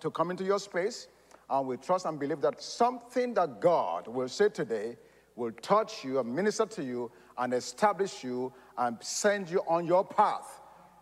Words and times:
to 0.00 0.10
come 0.10 0.30
into 0.30 0.44
your 0.44 0.58
space. 0.58 1.08
And 1.50 1.66
we 1.66 1.76
trust 1.76 2.04
and 2.06 2.18
believe 2.18 2.40
that 2.42 2.62
something 2.62 3.34
that 3.34 3.60
God 3.60 4.06
will 4.06 4.28
say 4.28 4.48
today 4.48 4.96
will 5.34 5.52
touch 5.52 6.04
you 6.04 6.18
and 6.18 6.34
minister 6.34 6.66
to 6.66 6.82
you 6.82 7.10
and 7.38 7.54
establish 7.54 8.22
you 8.22 8.52
and 8.76 8.96
send 9.00 9.48
you 9.48 9.62
on 9.66 9.86
your 9.86 10.04
path 10.04 10.60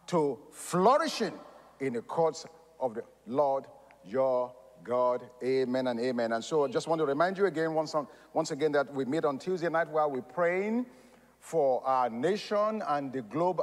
to 0.08 0.38
flourishing 0.52 1.32
in 1.80 1.94
the 1.94 2.02
courts 2.02 2.46
of 2.78 2.94
the 2.94 3.02
Lord 3.26 3.64
your 4.04 4.54
God. 4.84 5.22
Amen 5.42 5.88
and 5.88 5.98
amen. 5.98 6.32
And 6.32 6.44
so 6.44 6.64
I 6.64 6.68
just 6.68 6.86
want 6.86 7.00
to 7.00 7.06
remind 7.06 7.38
you 7.38 7.46
again, 7.46 7.74
once, 7.74 7.94
on, 7.94 8.06
once 8.32 8.50
again, 8.52 8.72
that 8.72 8.92
we 8.94 9.04
meet 9.04 9.24
on 9.24 9.38
Tuesday 9.38 9.68
night 9.68 9.88
while 9.88 10.10
we're 10.10 10.22
praying 10.22 10.86
for 11.40 11.84
our 11.84 12.08
nation 12.08 12.82
and 12.86 13.12
the 13.12 13.22
globe 13.22 13.62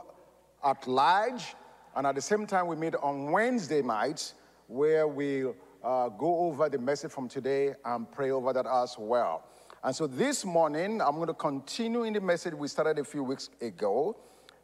at 0.64 0.86
large. 0.88 1.56
And 1.96 2.08
at 2.08 2.16
the 2.16 2.22
same 2.22 2.46
time, 2.46 2.68
we 2.68 2.76
meet 2.76 2.96
on 2.96 3.32
Wednesday 3.32 3.82
nights 3.82 4.34
where 4.74 5.08
we 5.08 5.46
uh, 5.84 6.10
go 6.10 6.40
over 6.40 6.68
the 6.68 6.80
message 6.80 7.12
from 7.12 7.30
today 7.30 7.76
and 7.86 8.12
pray 8.12 8.32
over 8.32 8.52
that 8.52 8.66
as 8.66 8.96
well. 8.98 9.44
And 9.84 9.96
so 9.96 10.08
this 10.08 10.44
morning, 10.44 11.00
I'm 11.00 11.16
going 11.16 11.28
to 11.28 11.34
continue 11.36 12.04
in 12.04 12.14
the 12.14 12.22
message 12.22 12.56
we 12.56 12.68
started 12.68 12.98
a 12.98 13.04
few 13.04 13.24
weeks 13.24 13.52
ago, 13.62 14.18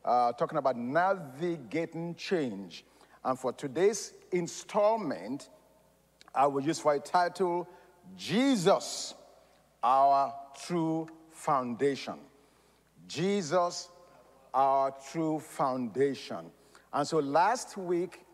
uh, 0.03 0.31
talking 0.33 0.58
about 0.58 0.78
navigating 0.78 2.16
change. 2.16 2.86
And 3.23 3.38
for 3.38 3.53
today's 3.53 4.14
installment, 4.31 5.50
I 6.33 6.48
will 6.48 6.64
use 6.64 6.80
for 6.80 6.95
a 6.95 7.00
title 7.00 7.70
Jesus, 8.16 9.14
our 9.83 10.33
true 10.66 11.08
foundation. 11.30 12.16
Jesus, 13.08 13.89
our 14.55 14.92
true 15.11 15.39
foundation. 15.39 16.50
And 16.92 17.08
so 17.08 17.20
last 17.20 17.78
week, 17.78 18.26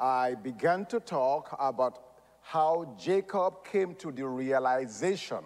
I 0.00 0.34
began 0.34 0.86
to 0.86 0.98
talk 0.98 1.54
about 1.60 2.02
how 2.40 2.96
Jacob 2.98 3.64
came 3.66 3.94
to 3.96 4.10
the 4.10 4.26
realization 4.26 5.44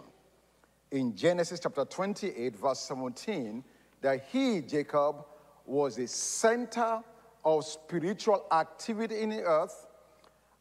in 0.92 1.16
Genesis 1.16 1.58
chapter 1.58 1.84
28, 1.84 2.56
verse 2.56 2.78
17, 2.78 3.64
that 4.00 4.26
he, 4.30 4.60
Jacob, 4.60 5.24
was 5.66 5.96
the 5.96 6.06
center 6.06 7.02
of 7.44 7.64
spiritual 7.64 8.46
activity 8.52 9.22
in 9.22 9.30
the 9.30 9.42
earth, 9.42 9.88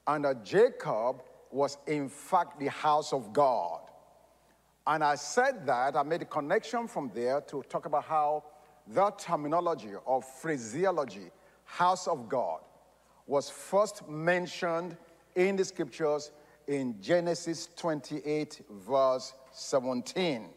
and 0.07 0.25
that 0.25 0.44
Jacob 0.44 1.22
was, 1.52 1.78
in 1.85 2.09
fact, 2.09 2.59
the 2.59 2.72
house 2.72 3.13
of 3.13 3.31
God. 3.31 3.81
And 4.88 5.03
I 5.03 5.13
said 5.13 5.67
that, 5.67 5.95
I 5.95 6.02
made 6.02 6.23
a 6.23 6.25
connection 6.25 6.88
from 6.88 7.11
there 7.13 7.41
to 7.41 7.61
talk 7.69 7.85
about 7.85 8.05
how 8.05 8.44
that 8.88 9.19
terminology 9.19 9.91
or 10.03 10.23
phraseology, 10.23 11.30
house 11.63 12.07
of 12.07 12.28
God, 12.28 12.61
was 13.25 13.49
first 13.49 14.07
mentioned 14.07 14.97
in 15.35 15.55
the 15.55 15.66
scriptures 15.66 16.31
in 16.67 17.02
Genesis 17.02 17.69
28, 17.75 18.61
verse 18.69 19.33
17. 19.52 20.49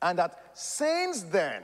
And 0.00 0.18
that 0.18 0.50
since 0.54 1.22
then, 1.22 1.62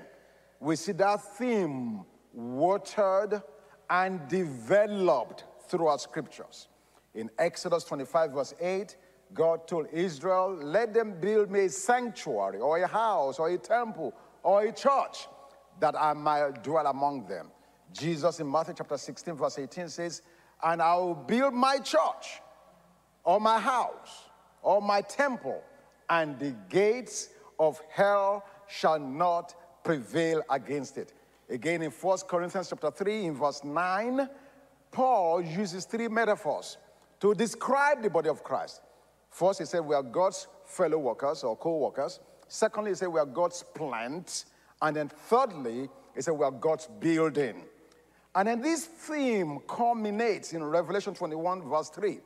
we 0.60 0.76
see 0.76 0.92
that 0.92 1.36
theme 1.36 2.04
watered 2.32 3.42
and 3.90 4.26
developed 4.28 5.44
through 5.68 5.88
our 5.88 5.98
scriptures. 5.98 6.68
In 7.14 7.30
Exodus 7.38 7.84
25, 7.84 8.32
verse 8.32 8.54
8, 8.60 8.96
God 9.34 9.66
told 9.66 9.88
Israel, 9.92 10.54
Let 10.54 10.94
them 10.94 11.20
build 11.20 11.50
me 11.50 11.60
a 11.60 11.68
sanctuary, 11.68 12.60
or 12.60 12.78
a 12.78 12.86
house, 12.86 13.38
or 13.38 13.48
a 13.48 13.58
temple, 13.58 14.14
or 14.42 14.62
a 14.62 14.72
church, 14.72 15.26
that 15.80 15.94
I 15.98 16.12
might 16.12 16.62
dwell 16.62 16.86
among 16.86 17.26
them. 17.26 17.50
Jesus 17.92 18.40
in 18.40 18.50
Matthew 18.50 18.74
chapter 18.76 18.96
16, 18.96 19.34
verse 19.34 19.58
18 19.58 19.88
says, 19.88 20.22
And 20.62 20.82
I 20.82 20.94
will 20.96 21.14
build 21.14 21.54
my 21.54 21.78
church, 21.78 22.40
or 23.24 23.40
my 23.40 23.58
house, 23.58 24.24
or 24.62 24.82
my 24.82 25.00
temple, 25.00 25.62
and 26.08 26.38
the 26.38 26.54
gates 26.68 27.30
of 27.58 27.80
hell 27.90 28.44
shall 28.66 28.98
not 28.98 29.54
prevail 29.84 30.42
against 30.50 30.98
it. 30.98 31.12
Again, 31.50 31.82
in 31.82 31.90
1 31.90 32.18
Corinthians 32.28 32.68
chapter 32.68 32.90
3, 32.90 33.26
in 33.26 33.34
verse 33.34 33.64
9, 33.64 34.28
Paul 34.90 35.42
uses 35.42 35.84
three 35.84 36.08
metaphors 36.08 36.76
to 37.20 37.34
describe 37.34 38.02
the 38.02 38.10
body 38.10 38.28
of 38.28 38.42
Christ. 38.42 38.82
First, 39.30 39.60
he 39.60 39.64
said 39.64 39.80
we 39.80 39.94
are 39.94 40.02
God's 40.02 40.46
fellow 40.64 40.98
workers 40.98 41.44
or 41.44 41.56
co 41.56 41.78
workers. 41.78 42.20
Secondly, 42.48 42.92
he 42.92 42.94
said 42.94 43.08
we 43.08 43.20
are 43.20 43.26
God's 43.26 43.62
plant. 43.74 44.44
And 44.80 44.96
then 44.96 45.08
thirdly, 45.08 45.88
he 46.14 46.22
said 46.22 46.32
we 46.32 46.44
are 46.44 46.50
God's 46.50 46.88
building. 47.00 47.64
And 48.34 48.48
then 48.48 48.60
this 48.60 48.84
theme 48.84 49.60
culminates 49.66 50.52
in 50.52 50.62
Revelation 50.62 51.14
21, 51.14 51.68
verse 51.68 51.88
3, 51.90 52.20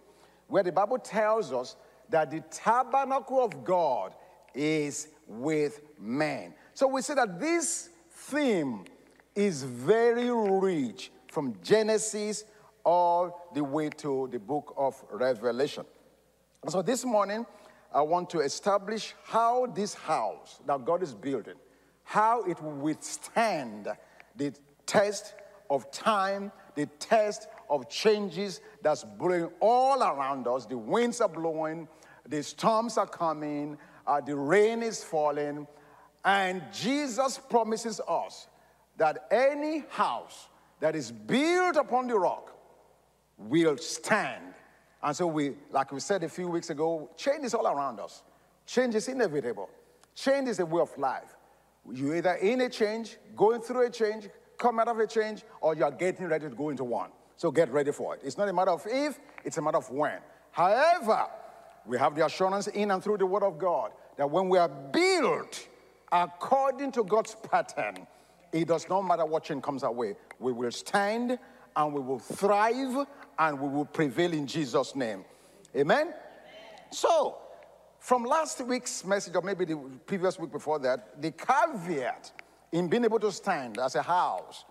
where 0.49 0.63
the 0.63 0.73
Bible 0.73 0.99
tells 0.99 1.53
us 1.53 1.77
that 2.11 2.31
the 2.31 2.41
tabernacle 2.51 3.43
of 3.43 3.65
God 3.65 4.15
is 4.55 5.09
with 5.27 5.81
men. 5.99 6.55
So 6.75 6.87
we 6.89 7.03
see 7.03 7.15
that 7.15 7.41
this 7.41 7.89
theme 8.11 8.85
is 9.35 9.63
very 9.63 10.31
rich 10.31 11.11
from 11.29 11.55
Genesis 11.63 12.45
all 12.85 13.49
the 13.55 13.65
way 13.65 13.89
to 13.89 14.29
the 14.31 14.39
book 14.39 14.75
of 14.77 15.03
Revelation. 15.11 15.85
So 16.69 16.83
this 16.83 17.05
morning, 17.05 17.47
I 17.95 18.03
want 18.03 18.31
to 18.31 18.41
establish 18.41 19.15
how 19.25 19.67
this 19.67 19.95
house 19.95 20.61
that 20.67 20.85
God 20.85 21.03
is 21.03 21.15
building, 21.15 21.55
how 22.05 22.43
it 22.43 22.63
will 22.63 22.73
withstand 22.73 23.89
the 24.37 24.53
test 24.87 25.35
of 25.71 25.91
time, 25.91 26.53
the 26.75 26.87
test 26.99 27.49
of 27.69 27.89
changes 27.89 28.61
that's 28.83 29.05
blowing 29.05 29.51
all 29.61 30.03
around 30.03 30.47
us. 30.47 30.67
The 30.67 30.79
winds 30.79 31.21
are 31.21 31.29
blowing, 31.29 31.89
the 32.29 32.43
storms 32.43 32.99
are 32.99 33.07
coming, 33.07 33.79
uh, 34.07 34.21
the 34.21 34.37
rain 34.37 34.83
is 34.83 35.03
falling, 35.03 35.67
and 36.25 36.63
Jesus 36.73 37.39
promises 37.39 38.01
us 38.09 38.47
that 38.97 39.27
any 39.31 39.85
house 39.91 40.49
that 40.81 40.95
is 40.95 41.11
built 41.11 41.77
upon 41.77 42.07
the 42.07 42.19
rock 42.19 42.57
will 43.39 43.77
stand. 43.79 44.55
And 45.03 45.17
so 45.17 45.27
we, 45.27 45.55
like 45.71 45.91
we 45.93 46.01
said 46.01 46.23
a 46.23 46.29
few 46.29 46.49
weeks 46.49 46.71
ago, 46.71 47.11
change 47.17 47.45
is 47.45 47.55
all 47.55 47.67
around 47.67 47.99
us. 47.99 48.23
Change 48.67 48.95
is 48.95 49.09
inevitable. 49.09 49.69
Change 50.15 50.49
is 50.49 50.61
a 50.61 50.67
way 50.67 50.81
of 50.81 50.97
life. 50.97 51.35
You're 51.91 52.17
either 52.17 52.35
in 52.35 52.61
a 52.61 52.69
change, 52.69 53.17
going 53.35 53.61
through 53.61 53.87
a 53.87 53.91
change, 53.91 54.29
come 54.63 54.79
out 54.79 54.87
of 54.87 54.99
a 55.01 55.07
change, 55.07 55.43
or 55.61 55.75
you're 55.75 55.91
getting 55.91 56.27
ready 56.29 56.49
to 56.49 56.55
go 56.55 56.71
into 56.71 56.85
one. 56.85 57.11
So 57.37 57.51
get 57.51 57.73
ready 57.73 57.91
for 57.91 58.15
it. 58.15 58.21
It's 58.23 58.39
not 58.39 58.49
a 58.49 58.53
matter 58.53 58.71
of 58.71 58.87
if, 58.87 59.19
it's 59.45 59.59
a 59.59 59.63
matter 59.63 59.79
of 59.79 59.91
when. 59.91 60.21
However, 60.53 61.27
we 61.85 61.99
have 61.99 62.15
the 62.15 62.25
assurance 62.25 62.69
in 62.69 62.93
and 62.93 63.03
through 63.03 63.19
the 63.19 63.27
Word 63.27 63.43
of 63.43 63.59
God 63.59 63.91
that 64.17 64.31
when 64.31 64.49
we 64.49 64.59
are 64.59 64.69
built 64.69 65.67
according 66.13 66.93
to 66.93 67.03
God's 67.03 67.35
pattern, 67.51 68.07
it 68.53 68.69
does 68.69 68.89
not 68.89 69.03
matter 69.03 69.27
what 69.27 69.43
change 69.43 69.65
comes 69.65 69.83
our 69.83 69.91
way. 69.91 70.15
We 70.39 70.53
will 70.53 70.71
stand 70.71 71.39
and 71.75 71.93
we 71.93 72.01
will 72.01 72.21
thrive 72.21 73.07
and 73.39 73.61
we 73.61 73.69
will 73.69 73.87
prevail 73.87 74.33
in 74.33 74.47
Jesus' 74.47 74.95
name. 74.95 75.25
Amen? 75.75 76.07
Amen? 76.07 76.15
So, 76.93 77.39
from 77.99 78.25
last 78.25 78.61
week's 78.61 79.05
message, 79.05 79.35
or 79.35 79.43
maybe 79.43 79.65
the 79.65 79.77
previous 80.07 80.39
week 80.39 80.53
before 80.53 80.79
that, 80.81 81.21
the 81.21 81.33
caveat 81.33 82.31
in 82.73 82.89
being 82.89 83.05
able 83.05 83.21
to 83.21 83.31
stand 83.31 83.79
as 83.79 83.95
a 83.95 84.03
house 84.03 84.65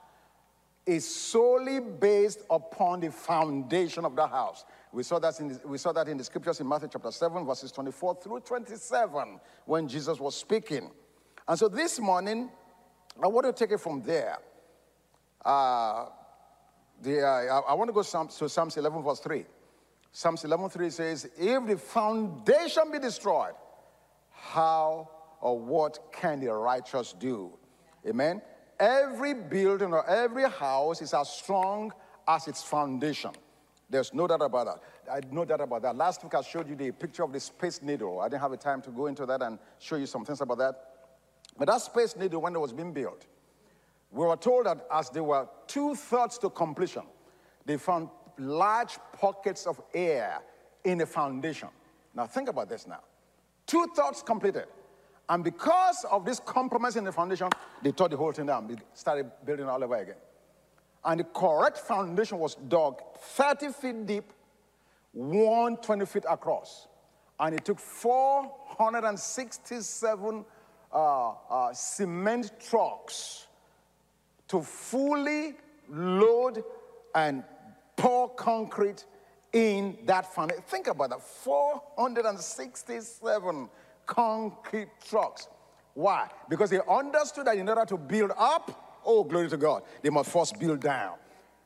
is 0.85 1.07
solely 1.07 1.79
based 1.79 2.41
upon 2.49 2.99
the 2.99 3.11
foundation 3.11 4.03
of 4.03 4.15
the 4.15 4.25
house. 4.25 4.65
We 4.91 5.03
saw, 5.03 5.19
that 5.19 5.39
in 5.39 5.49
the, 5.49 5.61
we 5.65 5.77
saw 5.77 5.93
that 5.93 6.09
in 6.09 6.17
the 6.17 6.23
scriptures 6.23 6.59
in 6.59 6.67
Matthew 6.67 6.89
chapter 6.91 7.11
7, 7.11 7.45
verses 7.45 7.71
24 7.71 8.15
through 8.15 8.39
27, 8.41 9.39
when 9.65 9.87
Jesus 9.87 10.19
was 10.19 10.35
speaking. 10.35 10.91
And 11.47 11.57
so 11.57 11.69
this 11.69 11.99
morning, 11.99 12.49
I 13.21 13.27
want 13.27 13.45
to 13.45 13.53
take 13.53 13.71
it 13.73 13.79
from 13.79 14.01
there. 14.01 14.39
Uh, 15.45 16.07
the, 17.01 17.21
uh, 17.21 17.61
I 17.67 17.73
want 17.73 17.89
to 17.89 17.93
go 17.93 18.03
to 18.03 18.49
Psalms 18.49 18.77
11, 18.77 19.03
verse 19.03 19.19
3. 19.19 19.45
Psalms 20.11 20.43
11, 20.43 20.69
3 20.69 20.89
says, 20.89 21.29
If 21.37 21.67
the 21.67 21.77
foundation 21.77 22.91
be 22.91 22.99
destroyed, 22.99 23.53
how 24.31 25.09
or 25.39 25.57
what 25.57 26.11
can 26.11 26.39
the 26.39 26.51
righteous 26.51 27.13
do? 27.13 27.57
Amen. 28.07 28.41
Every 28.79 29.33
building 29.33 29.93
or 29.93 30.07
every 30.09 30.49
house 30.49 31.01
is 31.01 31.13
as 31.13 31.29
strong 31.29 31.93
as 32.27 32.47
its 32.47 32.63
foundation. 32.63 33.31
There's 33.89 34.13
no 34.13 34.25
doubt 34.25 34.41
about 34.41 34.65
that. 34.65 35.11
I 35.11 35.19
no 35.31 35.43
doubt 35.43 35.61
about 35.61 35.81
that. 35.83 35.95
Last 35.95 36.23
week 36.23 36.33
I 36.33 36.41
showed 36.41 36.69
you 36.69 36.75
the 36.75 36.91
picture 36.91 37.23
of 37.23 37.33
the 37.33 37.39
space 37.39 37.81
needle. 37.81 38.21
I 38.21 38.29
didn't 38.29 38.41
have 38.41 38.53
a 38.53 38.57
time 38.57 38.81
to 38.83 38.89
go 38.89 39.07
into 39.07 39.25
that 39.25 39.41
and 39.41 39.59
show 39.79 39.97
you 39.97 40.05
some 40.05 40.23
things 40.23 40.41
about 40.41 40.57
that. 40.59 40.75
But 41.57 41.67
that 41.67 41.81
space 41.81 42.15
needle, 42.15 42.41
when 42.41 42.55
it 42.55 42.59
was 42.59 42.71
being 42.71 42.93
built, 42.93 43.25
we 44.11 44.25
were 44.25 44.37
told 44.37 44.65
that 44.65 44.85
as 44.91 45.09
they 45.09 45.21
were 45.21 45.47
two 45.67 45.95
thirds 45.95 46.37
to 46.39 46.49
completion, 46.49 47.03
they 47.65 47.77
found 47.77 48.09
large 48.37 48.97
pockets 49.13 49.67
of 49.67 49.79
air 49.93 50.39
in 50.83 50.97
the 50.97 51.05
foundation. 51.05 51.69
Now, 52.15 52.25
think 52.25 52.49
about 52.49 52.69
this 52.69 52.87
now. 52.87 53.01
Two 53.65 53.87
thirds 53.95 54.23
completed. 54.23 54.65
And 55.31 55.43
because 55.45 56.03
of 56.11 56.25
this 56.25 56.41
compromise 56.41 56.97
in 56.97 57.05
the 57.05 57.11
foundation, 57.13 57.47
they 57.81 57.93
tore 57.93 58.09
the 58.09 58.17
whole 58.17 58.33
thing 58.33 58.47
down, 58.47 58.67
they 58.67 58.75
started 58.93 59.31
building 59.45 59.65
all 59.65 59.81
over 59.81 59.95
again. 59.95 60.17
And 61.05 61.21
the 61.21 61.23
correct 61.23 61.77
foundation 61.77 62.37
was 62.37 62.55
dug 62.55 63.01
30 63.17 63.71
feet 63.71 64.05
deep 64.05 64.33
120 65.13 66.05
feet 66.05 66.25
across. 66.29 66.89
And 67.39 67.55
it 67.55 67.63
took 67.63 67.79
467 67.79 70.43
uh, 70.93 71.31
uh, 71.31 71.73
cement 71.73 72.51
trucks 72.59 73.47
to 74.49 74.61
fully 74.61 75.55
load 75.87 76.61
and 77.15 77.45
pour 77.95 78.27
concrete 78.35 79.05
in 79.53 79.97
that 80.07 80.33
foundation. 80.33 80.61
Think 80.67 80.87
about 80.87 81.11
that 81.11 81.21
467 81.21 83.69
concrete 84.11 84.89
trucks. 85.07 85.47
Why? 85.93 86.29
Because 86.49 86.69
they 86.69 86.79
understood 86.89 87.47
that 87.47 87.57
in 87.57 87.67
order 87.69 87.85
to 87.85 87.97
build 87.97 88.31
up, 88.37 88.99
oh, 89.05 89.23
glory 89.23 89.49
to 89.49 89.57
God, 89.57 89.83
they 90.01 90.09
must 90.09 90.29
first 90.29 90.59
build 90.59 90.81
down. 90.81 91.15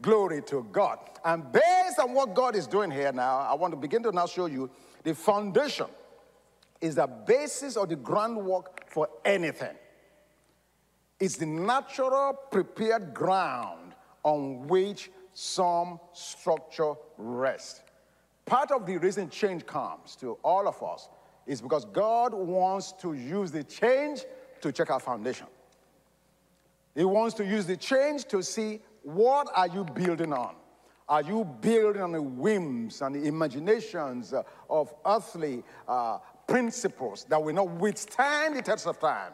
Glory 0.02 0.42
to 0.44 0.64
God. 0.72 1.00
And 1.24 1.52
based 1.52 2.00
on 2.00 2.14
what 2.14 2.36
God 2.36 2.56
is 2.56 2.68
doing 2.68 2.92
here 2.92 3.12
now, 3.12 3.40
I 3.40 3.56
want 3.56 3.72
to 3.74 3.78
begin 3.78 4.04
to 4.04 4.12
now 4.12 4.28
show 4.28 4.46
you 4.46 4.70
the 5.04 5.16
foundation 5.16 5.88
is 6.82 6.96
the 6.96 7.08
basis 7.08 7.78
of 7.78 7.90
the 7.90 7.96
groundwork 7.96 8.90
for 8.90 9.10
anything. 9.24 9.76
It's 11.20 11.38
the 11.38 11.46
natural 11.46 12.34
prepared 12.52 13.14
ground 13.14 13.94
on 14.24 14.68
which 14.68 15.10
some 15.34 16.00
structure 16.14 16.94
rests. 17.18 17.82
Part 18.46 18.72
of 18.72 18.86
the 18.86 18.98
reason 18.98 19.30
change 19.30 19.66
comes 19.66 20.16
to 20.18 20.34
all 20.44 20.68
of 20.68 20.84
us 20.84 21.10
is 21.46 21.62
because 21.62 21.86
God 21.86 22.34
wants 22.34 22.92
to 22.94 23.14
use 23.14 23.52
the 23.52 23.64
change 23.64 24.24
to 24.62 24.72
check 24.72 24.90
our 24.90 25.00
foundation. 25.00 25.48
He 26.96 27.04
wants 27.04 27.36
to 27.36 27.46
use 27.46 27.66
the 27.66 27.78
change 27.78 28.26
to 28.26 28.42
see 28.42 28.80
what 29.04 29.50
are 29.56 29.68
you 29.68 29.84
building 29.84 30.34
on. 30.34 30.56
Are 31.08 31.22
you 31.22 31.46
building 31.62 32.02
on 32.02 32.14
the 32.14 32.22
whims 32.22 33.02
and 33.02 33.14
the 33.14 33.28
imaginations 33.28 34.34
of 34.70 34.94
earthly 35.06 35.64
uh, 35.88 36.18
principles 36.48 37.26
that 37.30 37.42
will 37.42 37.54
not 37.54 37.70
withstand 37.70 38.56
the 38.56 38.62
test 38.62 38.88
of 38.88 39.00
time? 39.00 39.34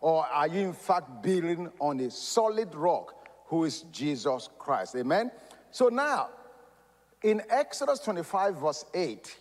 Or 0.00 0.24
are 0.24 0.48
you, 0.48 0.60
in 0.60 0.72
fact, 0.72 1.22
building 1.22 1.70
on 1.78 2.00
a 2.00 2.10
solid 2.10 2.74
rock 2.74 3.28
who 3.46 3.64
is 3.64 3.82
Jesus 3.92 4.48
Christ? 4.58 4.96
Amen? 4.96 5.30
So 5.70 5.88
now, 5.88 6.30
in 7.22 7.42
Exodus 7.50 7.98
25, 7.98 8.56
verse 8.56 8.86
8, 8.94 9.36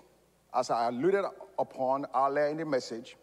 as 0.54 0.69
I 0.69 0.89
alluded 0.89 1.24
upon 1.59 2.06
earlier 2.15 2.47
in 2.47 2.57
the 2.57 2.65
message, 2.65 3.17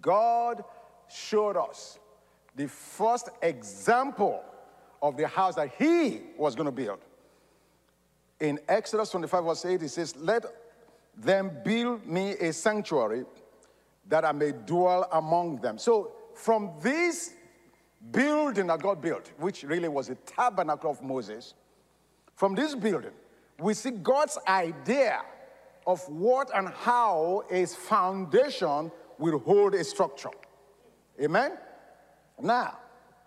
God 0.00 0.64
showed 1.08 1.56
us 1.56 1.98
the 2.56 2.68
first 2.68 3.28
example 3.42 4.42
of 5.02 5.16
the 5.16 5.26
house 5.26 5.56
that 5.56 5.72
He 5.78 6.22
was 6.38 6.54
going 6.54 6.66
to 6.66 6.72
build. 6.72 7.00
In 8.40 8.58
Exodus 8.68 9.10
25, 9.10 9.44
verse 9.44 9.64
8, 9.64 9.82
He 9.82 9.88
says, 9.88 10.16
Let 10.16 10.44
them 11.16 11.50
build 11.64 12.06
me 12.06 12.30
a 12.32 12.52
sanctuary 12.52 13.24
that 14.08 14.24
I 14.24 14.32
may 14.32 14.52
dwell 14.52 15.08
among 15.12 15.60
them. 15.60 15.78
So, 15.78 16.12
from 16.34 16.72
this 16.80 17.34
building 18.10 18.66
that 18.66 18.82
God 18.82 19.00
built, 19.00 19.30
which 19.38 19.62
really 19.62 19.88
was 19.88 20.10
a 20.10 20.14
tabernacle 20.14 20.90
of 20.90 21.02
Moses, 21.02 21.54
from 22.34 22.54
this 22.54 22.74
building, 22.74 23.12
we 23.58 23.74
see 23.74 23.90
God's 23.90 24.38
idea 24.48 25.22
of 25.86 26.00
what 26.08 26.50
and 26.54 26.68
how 26.68 27.44
a 27.50 27.66
foundation 27.66 28.90
will 29.18 29.38
hold 29.38 29.74
a 29.74 29.84
structure. 29.84 30.30
Amen? 31.20 31.52
Now, 32.40 32.78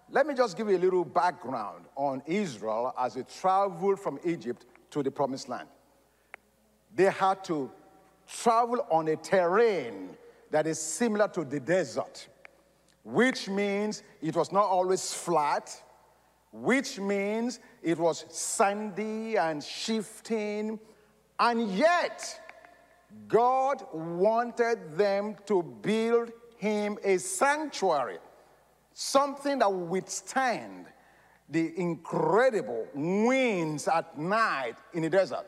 let 0.10 0.26
me 0.26 0.34
just 0.34 0.58
give 0.58 0.70
you 0.70 0.78
a 0.78 0.80
little 0.80 1.06
background 1.06 1.86
on 1.96 2.22
Israel 2.26 2.94
as 2.98 3.16
they 3.16 3.24
traveled 3.24 4.00
from 4.00 4.20
Egypt 4.24 4.66
to 4.92 5.04
the 5.04 5.12
promised 5.12 5.50
land. 5.50 5.68
They 6.96 7.12
had 7.12 7.44
to 7.46 7.70
travel 8.28 8.86
on 8.90 9.08
a 9.08 9.16
terrain 9.16 10.18
that 10.52 10.66
is 10.66 10.80
similar 10.80 11.28
to 11.30 11.44
the 11.44 11.60
desert, 11.60 12.28
which 13.04 13.50
means 13.50 14.04
it 14.22 14.36
was 14.36 14.52
not 14.52 14.64
always 14.64 15.14
flat, 15.14 15.82
which 16.52 17.00
means 17.00 17.60
it 17.84 17.98
was 17.98 18.26
sandy 18.30 19.38
and 19.38 19.64
shifting, 19.64 20.80
and 21.40 21.70
yet 21.72 22.47
God 23.28 23.84
wanted 23.94 24.98
them 24.98 25.36
to 25.46 25.64
build 25.64 26.32
him 26.58 26.98
a 27.04 27.18
sanctuary, 27.18 28.18
something 28.94 29.60
that 29.60 29.72
would 29.72 29.90
withstand 29.90 30.88
the 31.50 31.80
incredible 31.80 32.88
winds 32.94 33.88
at 33.88 34.18
night 34.18 34.76
in 34.94 35.04
the 35.04 35.10
desert, 35.10 35.46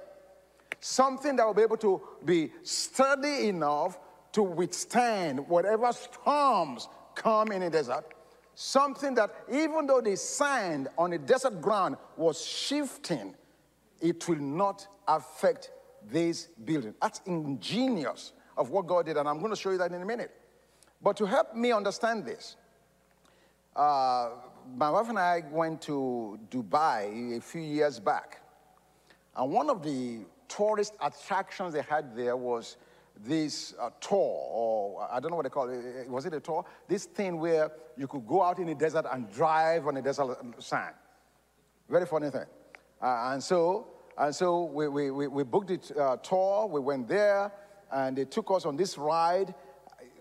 something 0.80 1.36
that 1.36 1.46
will 1.46 1.54
be 1.54 1.62
able 1.62 1.78
to 1.78 2.02
be 2.24 2.52
sturdy 2.64 3.50
enough 3.50 4.00
to 4.32 4.44
withstand 4.44 5.48
whatever 5.48 5.92
storms 5.92 6.88
come 7.16 7.52
in 7.52 7.62
the 7.62 7.70
desert. 7.70 8.06
Something 8.56 9.16
that 9.16 9.34
even 9.50 9.86
though 9.88 10.02
the 10.02 10.18
sand 10.18 10.90
on 10.98 11.12
the 11.12 11.18
desert 11.18 11.62
ground 11.62 11.96
was 12.18 12.46
shifting, 12.46 13.34
it 14.02 14.28
will 14.28 14.36
not 14.36 14.86
affect 15.08 15.72
this 16.10 16.48
building. 16.64 16.94
That's 17.02 17.22
ingenious 17.26 18.34
of 18.58 18.70
what 18.70 18.88
God 18.88 19.06
did, 19.06 19.18
and 19.18 19.28
I'm 19.28 19.40
going 19.40 19.52
to 19.52 19.56
show 19.56 19.72
you 19.72 19.78
that 19.78 19.92
in 19.92 20.02
a 20.02 20.06
minute. 20.06 20.32
But 21.02 21.16
to 21.18 21.26
help 21.26 21.56
me 21.56 21.72
understand 21.72 22.26
this, 22.26 22.58
uh, 23.76 24.32
my 24.76 24.90
wife 24.90 25.10
and 25.10 25.18
I 25.18 25.44
went 25.50 25.82
to 25.84 26.40
Dubai 26.52 27.38
a 27.38 27.42
few 27.42 27.62
years 27.62 28.00
back. 28.00 28.42
And 29.36 29.52
one 29.52 29.70
of 29.70 29.82
the 29.84 30.20
tourist 30.48 30.96
attractions 31.02 31.74
they 31.74 31.82
had 31.82 32.16
there 32.16 32.36
was 32.36 32.78
this 33.24 33.74
uh, 33.80 33.90
tour, 34.00 34.48
or 34.52 35.08
I 35.12 35.20
don't 35.20 35.32
know 35.32 35.38
what 35.38 35.44
they 35.44 35.50
call 35.50 35.70
it. 35.70 36.10
Was 36.10 36.26
it 36.26 36.34
a 36.34 36.40
tour? 36.40 36.66
This 36.88 37.06
thing 37.06 37.40
where 37.40 37.72
you 37.98 38.08
could 38.08 38.26
go 38.26 38.44
out 38.44 38.60
in 38.60 38.68
the 38.68 38.76
desert 38.76 39.06
and 39.12 39.32
drive 39.32 39.88
on 39.88 39.96
the 39.96 40.02
desert 40.02 40.38
sand. 40.60 40.96
Very 41.90 42.06
funny 42.06 42.30
thing. 42.30 42.46
Uh, 43.02 43.32
and 43.32 43.44
so, 43.44 43.88
and 44.20 44.36
so 44.36 44.66
we, 44.66 44.90
we, 44.90 45.10
we 45.10 45.44
booked 45.44 45.70
the 45.70 45.98
uh, 45.98 46.18
tour. 46.18 46.68
We 46.68 46.82
went 46.82 47.08
there, 47.08 47.52
and 47.90 48.18
they 48.18 48.26
took 48.26 48.52
us 48.52 48.66
on 48.66 48.76
this 48.76 48.98
ride. 48.98 49.56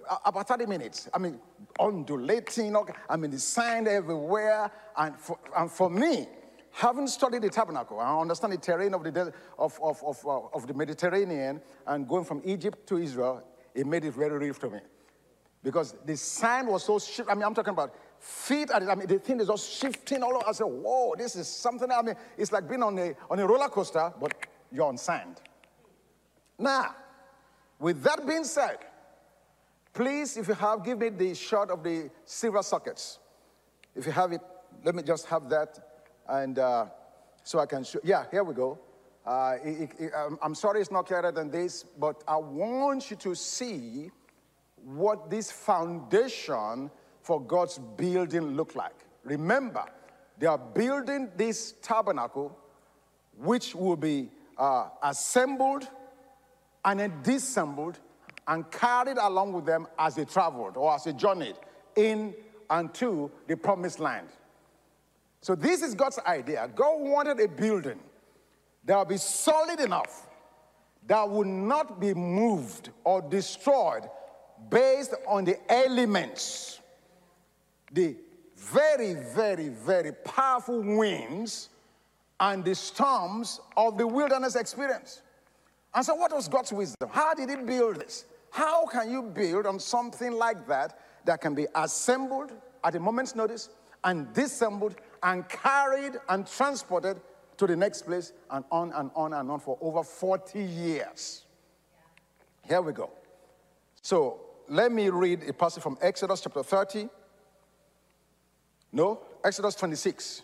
Uh, 0.09 0.17
about 0.25 0.47
30 0.47 0.67
minutes. 0.67 1.09
I 1.13 1.19
mean, 1.19 1.41
undulating. 1.81 2.77
I 3.11 3.17
mean, 3.17 3.33
the 3.33 3.41
sand 3.41 3.89
everywhere. 3.89 4.71
And 4.97 5.19
for, 5.19 5.39
and 5.57 5.69
for 5.69 5.91
me, 5.91 6.29
having 6.71 7.09
studied 7.09 7.43
the 7.43 7.51
tabernacle, 7.51 7.99
I 7.99 8.21
understand 8.21 8.53
the 8.53 8.59
terrain 8.59 8.95
of 8.95 9.03
the, 9.03 9.33
of, 9.59 9.79
of, 9.83 10.03
of, 10.05 10.25
uh, 10.25 10.41
of 10.55 10.67
the 10.69 10.75
Mediterranean 10.75 11.61
and 11.87 12.09
going 12.09 12.25
from 12.25 12.41
Egypt 12.45 12.87
to 12.87 12.99
Israel, 12.99 13.43
it 13.75 13.87
made 13.87 14.05
it 14.05 14.15
very 14.15 14.39
real 14.39 14.55
to 14.55 14.71
me. 14.71 14.79
Because 15.63 15.97
the 16.07 16.17
sand 16.17 16.69
was 16.69 16.85
so. 16.85 17.01
I 17.29 17.35
mean, 17.35 17.43
I'm 17.43 17.55
talking 17.55 17.73
about 17.73 17.95
feet. 18.19 18.71
I 18.73 18.95
mean, 18.95 19.07
the 19.07 19.19
thing 19.19 19.41
is 19.41 19.49
just 19.49 19.71
shifting 19.71 20.23
all 20.23 20.35
over. 20.37 20.45
I 20.47 20.53
said, 20.53 20.65
whoa, 20.65 21.15
this 21.17 21.37
is 21.37 21.49
something. 21.49 21.91
I 21.91 22.03
mean, 22.03 22.15
it's 22.37 22.53
like 22.53 22.69
being 22.69 22.83
on 22.83 22.99
a, 22.99 23.15
on 23.31 23.39
a 23.39 23.47
roller 23.47 23.69
coaster, 23.69 24.13
but 24.21 24.35
you're 24.73 24.87
on 24.87 24.99
sand. 24.99 25.41
Now, 26.59 26.95
with 27.79 28.03
that 28.03 28.27
being 28.27 28.45
said, 28.45 28.79
please, 29.93 30.37
if 30.37 30.49
you 30.49 30.55
have, 30.55 30.85
give 30.85 30.99
me 30.99 31.11
the 31.11 31.35
shot 31.35 31.71
of 31.71 31.83
the 31.83 32.11
silver 32.25 32.63
sockets. 32.63 33.19
If 33.95 34.07
you 34.07 34.13
have 34.13 34.33
it, 34.33 34.41
let 34.85 34.95
me 34.95 35.03
just 35.03 35.27
have 35.27 35.49
that 35.51 35.79
and 36.29 36.59
uh, 36.59 36.87
so 37.43 37.59
I 37.59 37.67
can 37.67 37.85
show, 37.85 38.01
yeah, 38.05 38.25
here 38.31 38.45
we 38.45 38.55
go. 38.55 38.79
Uh, 39.25 39.57
it, 39.65 39.91
it, 39.99 40.13
um, 40.15 40.39
I'm 40.43 40.55
sorry 40.55 40.81
it's 40.81 40.91
not 40.91 41.07
clearer 41.07 41.33
than 41.33 41.51
this, 41.51 41.85
but 41.99 42.23
I 42.29 42.37
want 42.37 43.11
you 43.11 43.17
to 43.17 43.35
see 43.35 44.11
what 44.85 45.31
this 45.31 45.51
foundation 45.51 46.91
for 47.29 47.43
God's 47.43 47.79
building 47.99 48.57
look 48.57 48.75
like. 48.75 48.95
Remember, 49.23 49.85
they 50.39 50.47
are 50.47 50.57
building 50.57 51.29
this 51.37 51.75
tabernacle, 51.83 52.57
which 53.37 53.75
will 53.75 53.97
be 53.97 54.31
uh, 54.57 54.89
assembled 55.03 55.87
and 56.87 57.01
then 57.01 57.13
disassembled 57.23 57.99
and 58.47 58.71
carried 58.71 59.19
along 59.19 59.53
with 59.53 59.67
them 59.67 59.87
as 59.99 60.15
they 60.15 60.25
traveled 60.25 60.79
or 60.79 60.95
as 60.95 61.05
they 61.05 61.13
journeyed 61.13 61.57
in 61.97 62.35
and 62.71 62.95
to 62.95 63.31
the 63.47 63.59
promised 63.59 64.01
land. 64.01 64.29
So, 65.43 65.55
this 65.55 65.83
is 65.83 65.95
God's 65.95 66.19
idea. 66.21 66.71
God 66.75 66.99
wanted 66.99 67.41
a 67.41 67.49
building 67.49 68.01
that 68.87 68.97
will 68.97 69.05
be 69.05 69.19
solid 69.19 69.81
enough 69.81 70.27
that 71.07 71.29
would 71.29 71.47
not 71.47 72.01
be 72.01 72.15
moved 72.15 72.89
or 73.05 73.21
destroyed 73.21 74.09
based 74.71 75.13
on 75.27 75.45
the 75.45 75.59
elements, 75.71 76.78
the 77.93 78.17
very, 78.57 79.15
very, 79.15 79.69
very 79.69 80.13
powerful 80.13 80.81
winds 80.81 81.71
and 82.41 82.65
the 82.65 82.75
storms 82.75 83.61
of 83.77 83.99
the 83.99 84.07
wilderness 84.07 84.57
experience. 84.57 85.23
And 85.95 86.05
so, 86.05 86.15
what 86.15 86.35
was 86.35 86.49
God's 86.49 86.73
wisdom? 86.73 87.09
How 87.11 87.35
did 87.35 87.51
He 87.51 87.57
build 87.57 87.97
this? 87.97 88.25
How 88.51 88.87
can 88.87 89.11
you 89.11 89.23
build 89.23 89.67
on 89.67 89.79
something 89.79 90.33
like 90.33 90.67
that 90.69 90.99
that 91.25 91.41
can 91.41 91.55
be 91.55 91.67
assembled 91.75 92.53
at 92.85 92.95
a 92.95 93.01
moment's 93.01 93.35
notice 93.35 93.71
and 94.05 94.33
disassembled 94.33 94.95
and 95.23 95.49
carried 95.49 96.13
and 96.29 96.47
transported 96.47 97.21
to 97.57 97.67
the 97.67 97.77
next 97.77 98.03
place, 98.03 98.33
and 98.51 98.65
on 98.71 98.93
and 98.93 99.11
on 99.17 99.33
and 99.33 99.51
on 99.51 99.59
for 99.59 99.77
over 99.81 100.05
40 100.05 100.63
years. 100.63 101.45
Here 102.67 102.81
we 102.81 102.93
go. 102.93 103.11
So 104.01 104.41
let 104.69 104.93
me 104.93 105.11
read 105.11 105.43
a 105.49 105.53
passage 105.53 105.83
from 105.83 105.99
Exodus 106.01 106.41
chapter 106.41 106.63
30. 106.63 107.09
No, 108.93 109.21
Exodus 109.45 109.75
26, 109.75 110.43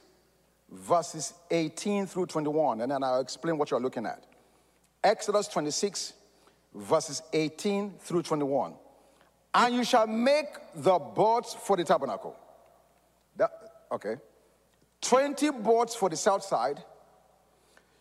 verses 0.70 1.34
18 1.50 2.06
through 2.06 2.26
21, 2.26 2.80
and 2.82 2.92
then 2.92 3.02
I'll 3.02 3.20
explain 3.20 3.56
what 3.58 3.70
you're 3.70 3.80
looking 3.80 4.06
at. 4.06 4.24
Exodus 5.02 5.48
26, 5.48 6.12
verses 6.74 7.22
18 7.32 7.94
through 7.98 8.22
21. 8.22 8.74
And 9.54 9.74
you 9.74 9.84
shall 9.84 10.06
make 10.06 10.46
the 10.74 10.98
boards 10.98 11.54
for 11.54 11.76
the 11.76 11.84
tabernacle. 11.84 12.36
That, 13.36 13.50
okay. 13.92 14.16
20 15.00 15.50
boards 15.50 15.94
for 15.94 16.08
the 16.08 16.16
south 16.16 16.42
side. 16.42 16.82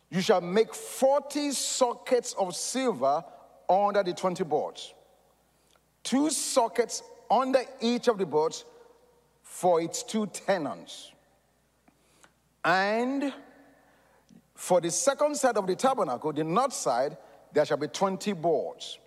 You 0.10 0.22
shall 0.22 0.42
make 0.42 0.74
40 0.74 1.52
sockets 1.52 2.34
of 2.34 2.56
silver 2.56 3.24
under 3.70 4.04
the 4.04 4.14
20 4.14 4.44
boards. 4.44 4.94
Two 6.04 6.30
sockets 6.30 7.04
under 7.30 7.62
each 7.82 8.08
of 8.08 8.18
the 8.18 8.26
boards 8.26 8.66
for 9.54 9.80
its 9.80 10.02
two 10.02 10.26
tenons. 10.26 11.12
And 12.66 13.32
for 14.56 14.82
the 14.82 14.90
second 14.90 15.36
side 15.36 15.58
of 15.58 15.68
the 15.68 15.76
tabernacle, 15.76 16.34
the 16.34 16.44
north 16.44 16.74
side, 16.74 17.16
there 17.54 17.64
shall 17.64 17.78
be 17.78 17.88
20 17.88 18.34
boards. 18.34 18.98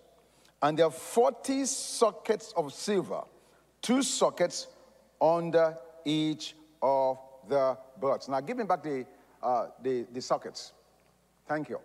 And 0.61 0.79
there 0.79 0.85
are 0.85 0.91
40 0.91 1.65
sockets 1.65 2.53
of 2.55 2.71
silver, 2.71 3.23
two 3.81 4.01
sockets 4.01 4.67
under 5.21 5.77
each 6.05 6.55
of 6.81 7.19
the 7.49 7.77
boards. 7.99 8.29
Now, 8.29 8.39
give 8.39 8.55
me 8.55 8.63
back 8.63 8.83
the, 8.83 9.05
uh, 9.43 9.67
the, 9.83 10.07
the 10.13 10.21
sockets. 10.21 10.71
Thank 11.45 11.67
you. 11.67 11.81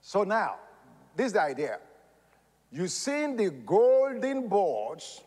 So 0.00 0.24
now, 0.24 0.56
this 1.14 1.26
is 1.26 1.32
the 1.34 1.42
idea. 1.42 1.78
You 2.72 2.88
see 2.88 3.34
the 3.34 3.50
golden 3.50 4.48
boards 4.48 5.20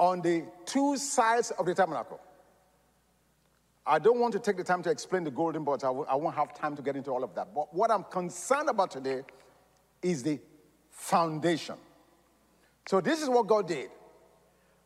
on 0.00 0.22
the 0.22 0.42
two 0.64 0.96
sides 0.96 1.52
of 1.52 1.66
the 1.66 1.74
tabernacle. 1.74 2.18
I 3.86 3.98
don't 3.98 4.18
want 4.18 4.32
to 4.32 4.38
take 4.38 4.56
the 4.56 4.64
time 4.64 4.82
to 4.84 4.90
explain 4.90 5.24
the 5.24 5.30
golden 5.30 5.62
boards. 5.62 5.84
I 5.84 5.88
w- 5.88 6.06
I 6.08 6.14
won't 6.14 6.34
have 6.34 6.54
time 6.54 6.74
to 6.76 6.82
get 6.82 6.96
into 6.96 7.10
all 7.10 7.22
of 7.22 7.34
that. 7.34 7.54
But 7.54 7.72
what 7.74 7.90
I'm 7.90 8.04
concerned 8.04 8.68
about 8.68 8.90
today 8.90 9.22
is 10.02 10.22
the 10.22 10.40
foundation. 10.88 11.76
So 12.88 13.00
this 13.00 13.22
is 13.22 13.28
what 13.28 13.46
God 13.46 13.68
did. 13.68 13.90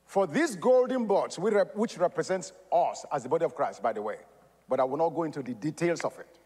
For 0.06 0.26
these 0.26 0.56
golden 0.56 1.06
boards, 1.06 1.38
which 1.38 1.96
represents 1.96 2.52
us 2.72 3.06
as 3.12 3.22
the 3.22 3.28
body 3.28 3.44
of 3.44 3.54
Christ, 3.54 3.82
by 3.82 3.92
the 3.92 4.02
way, 4.02 4.16
but 4.68 4.80
I 4.80 4.84
will 4.84 4.98
not 4.98 5.10
go 5.10 5.22
into 5.22 5.42
the 5.42 5.54
details 5.54 6.00
of 6.02 6.18
it. 6.18 6.38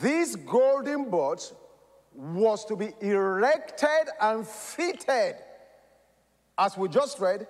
These 0.00 0.36
golden 0.36 1.10
boards 1.10 1.54
was 2.14 2.64
to 2.66 2.76
be 2.76 2.92
erected 3.00 4.08
and 4.20 4.46
fitted, 4.46 5.36
as 6.58 6.76
we 6.76 6.88
just 6.88 7.18
read, 7.18 7.46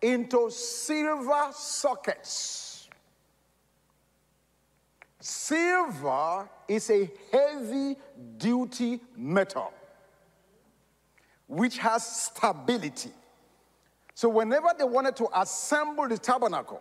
into 0.00 0.50
silver 0.50 1.50
sockets. 1.52 2.88
Silver 5.20 6.48
is 6.68 6.90
a 6.90 7.10
heavy 7.32 7.96
duty 8.36 9.00
metal 9.16 9.72
which 11.48 11.78
has 11.78 12.04
stability. 12.04 13.10
So, 14.14 14.28
whenever 14.28 14.68
they 14.76 14.84
wanted 14.84 15.16
to 15.16 15.28
assemble 15.34 16.08
the 16.08 16.18
tabernacle, 16.18 16.80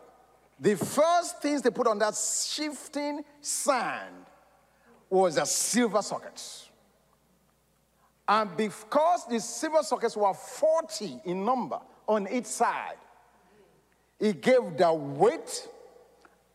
the 0.59 0.75
first 0.75 1.41
things 1.41 1.61
they 1.61 1.69
put 1.69 1.87
on 1.87 1.99
that 1.99 2.15
shifting 2.15 3.23
sand 3.41 4.15
was 5.09 5.37
a 5.37 5.45
silver 5.45 6.01
sockets. 6.01 6.64
And 8.27 8.55
because 8.57 9.25
the 9.27 9.39
silver 9.39 9.83
sockets 9.83 10.17
were 10.17 10.33
40 10.33 11.21
in 11.25 11.45
number 11.45 11.79
on 12.07 12.27
each 12.31 12.45
side, 12.45 12.97
it 14.19 14.41
gave 14.41 14.77
the 14.77 14.93
weight 14.93 15.67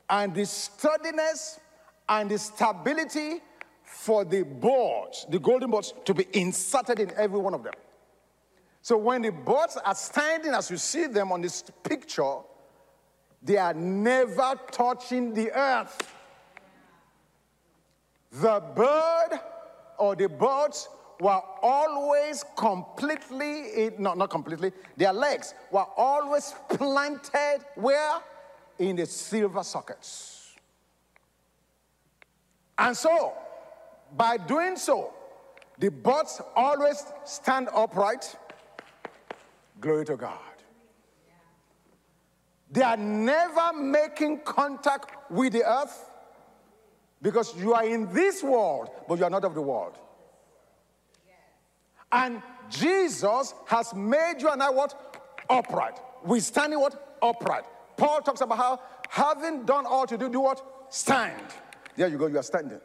and 0.09 0.35
the 0.35 0.45
sturdiness 0.45 1.61
and 2.09 2.31
the 2.31 2.39
stability 2.39 3.41
for 3.85 4.25
the 4.25 4.43
boards, 4.43 5.27
the 5.29 5.39
golden 5.39 5.71
boards, 5.71 5.95
to 6.05 6.15
be 6.15 6.27
inserted 6.33 6.99
in 6.99 7.13
every 7.17 7.39
one 7.39 7.55
of 7.55 7.63
them. 7.63 7.75
So 8.83 8.97
when 8.97 9.23
the 9.23 9.31
boards 9.31 9.77
are 9.85 9.95
standing 9.95 10.53
as 10.53 10.71
you 10.71 10.77
see 10.77 11.07
them 11.07 11.31
on 11.33 11.43
this 11.43 11.63
picture, 11.83 12.37
they 13.43 13.57
are 13.57 13.75
never 13.75 14.55
touching 14.71 15.35
the 15.35 15.53
earth. 15.53 16.15
The 18.33 18.63
bird 18.75 19.41
or 19.99 20.17
the 20.17 20.29
birds 20.29 20.89
were 21.21 21.41
always 21.63 22.45
completely, 22.57 23.91
not, 23.99 24.17
not 24.17 24.31
completely, 24.31 24.73
their 24.97 25.13
legs 25.13 25.55
were 25.71 25.87
always 25.97 26.55
planted 26.71 27.59
where? 27.77 28.21
In 28.79 28.97
the 28.97 29.05
silver 29.05 29.63
sockets. 29.63 30.55
And 32.79 32.97
so, 32.97 33.35
by 34.17 34.39
doing 34.39 34.77
so, 34.77 35.13
the 35.79 35.91
boats 35.91 36.41
always 36.57 37.05
stand 37.25 37.69
upright. 37.75 38.35
Glory 39.81 40.07
to 40.07 40.17
God. 40.17 40.39
They 42.71 42.83
are 42.83 42.97
never 42.97 43.73
making 43.75 44.41
contact 44.41 45.31
with 45.31 45.53
the 45.53 45.65
earth 45.65 46.11
because 47.21 47.55
you 47.57 47.75
are 47.75 47.85
in 47.85 48.13
this 48.15 48.43
world, 48.43 48.91
but 49.09 49.19
you 49.19 49.25
are 49.25 49.31
not 49.31 49.45
of 49.45 49.55
the 49.55 49.63
world. 49.63 49.99
And 52.13 52.43
Jesus 52.69 53.55
has 53.67 53.95
made 53.95 54.37
you 54.39 54.49
and 54.49 54.63
I 54.63 54.71
what? 54.71 55.29
Upright. 55.49 55.99
We 56.25 56.41
standing 56.41 56.81
what? 56.81 57.19
Upright. 57.23 57.65
Paul 57.97 58.21
talks 58.21 58.41
about 58.41 58.59
how 58.59 58.81
having 59.09 59.65
done 59.65 59.87
all 59.87 60.07
to 60.07 60.17
do, 60.17 60.29
do 60.29 60.41
what? 60.41 60.63
Stand. 60.89 61.43
There 61.97 62.09
you 62.09 62.19
go, 62.19 62.27
you 62.27 62.39
are 62.39 62.43
standing. 62.43 62.81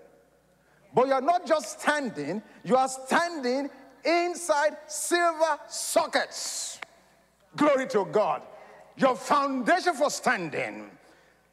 But 0.94 1.08
you 1.08 1.13
are 1.13 1.22
not 1.22 1.46
just 1.46 1.82
standing, 1.82 2.41
you 2.63 2.75
are 2.75 2.88
standing 2.88 3.70
inside 4.03 4.77
silver 4.88 5.60
sockets. 5.67 6.79
Glory 7.55 7.88
to 7.88 8.05
God. 8.12 8.41
Your 8.98 9.15
foundation 9.15 9.94
for 9.94 10.10
standing, 10.10 10.89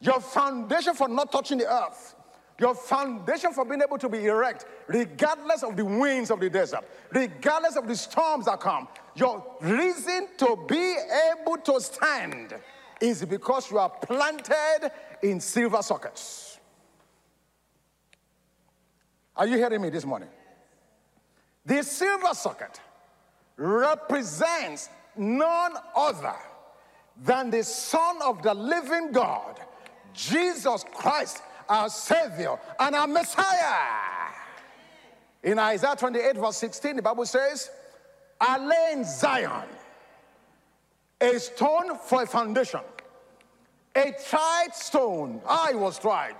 your 0.00 0.20
foundation 0.20 0.94
for 0.94 1.08
not 1.08 1.32
touching 1.32 1.58
the 1.58 1.72
earth, 1.72 2.14
your 2.62 2.76
foundation 2.76 3.52
for 3.52 3.64
being 3.64 3.82
able 3.82 3.98
to 3.98 4.08
be 4.08 4.24
erect, 4.24 4.66
regardless 4.86 5.64
of 5.64 5.76
the 5.76 5.84
winds 5.84 6.30
of 6.30 6.38
the 6.38 6.48
desert, 6.48 6.84
regardless 7.12 7.76
of 7.76 7.88
the 7.88 7.96
storms 7.96 8.44
that 8.44 8.60
come, 8.60 8.86
your 9.16 9.44
reason 9.60 10.28
to 10.38 10.56
be 10.68 10.96
able 11.32 11.56
to 11.56 11.80
stand 11.80 12.54
is 13.00 13.24
because 13.24 13.68
you 13.68 13.78
are 13.78 13.90
planted 13.90 14.92
in 15.22 15.40
silver 15.40 15.82
sockets. 15.82 16.60
Are 19.36 19.46
you 19.48 19.56
hearing 19.56 19.82
me 19.82 19.90
this 19.90 20.04
morning? 20.04 20.28
The 21.66 21.82
silver 21.82 22.32
socket 22.32 22.80
represents 23.56 24.88
none 25.16 25.72
other 25.96 26.36
than 27.24 27.50
the 27.50 27.64
Son 27.64 28.22
of 28.22 28.40
the 28.40 28.54
living 28.54 29.10
God, 29.10 29.58
Jesus 30.14 30.84
Christ, 30.94 31.42
our 31.72 31.88
Savior 31.88 32.56
and 32.78 32.94
our 32.94 33.06
Messiah. 33.06 34.30
In 35.42 35.58
Isaiah 35.58 35.96
28, 35.96 36.36
verse 36.36 36.56
16, 36.56 36.96
the 36.96 37.02
Bible 37.02 37.26
says, 37.26 37.70
I 38.40 38.58
lay 38.58 38.92
in 38.92 39.04
Zion 39.04 39.68
a 41.20 41.38
stone 41.38 41.98
for 41.98 42.22
a 42.22 42.26
foundation, 42.26 42.80
a 43.94 44.12
tried 44.28 44.74
stone. 44.74 45.40
I 45.46 45.74
was 45.74 45.98
tried 45.98 46.36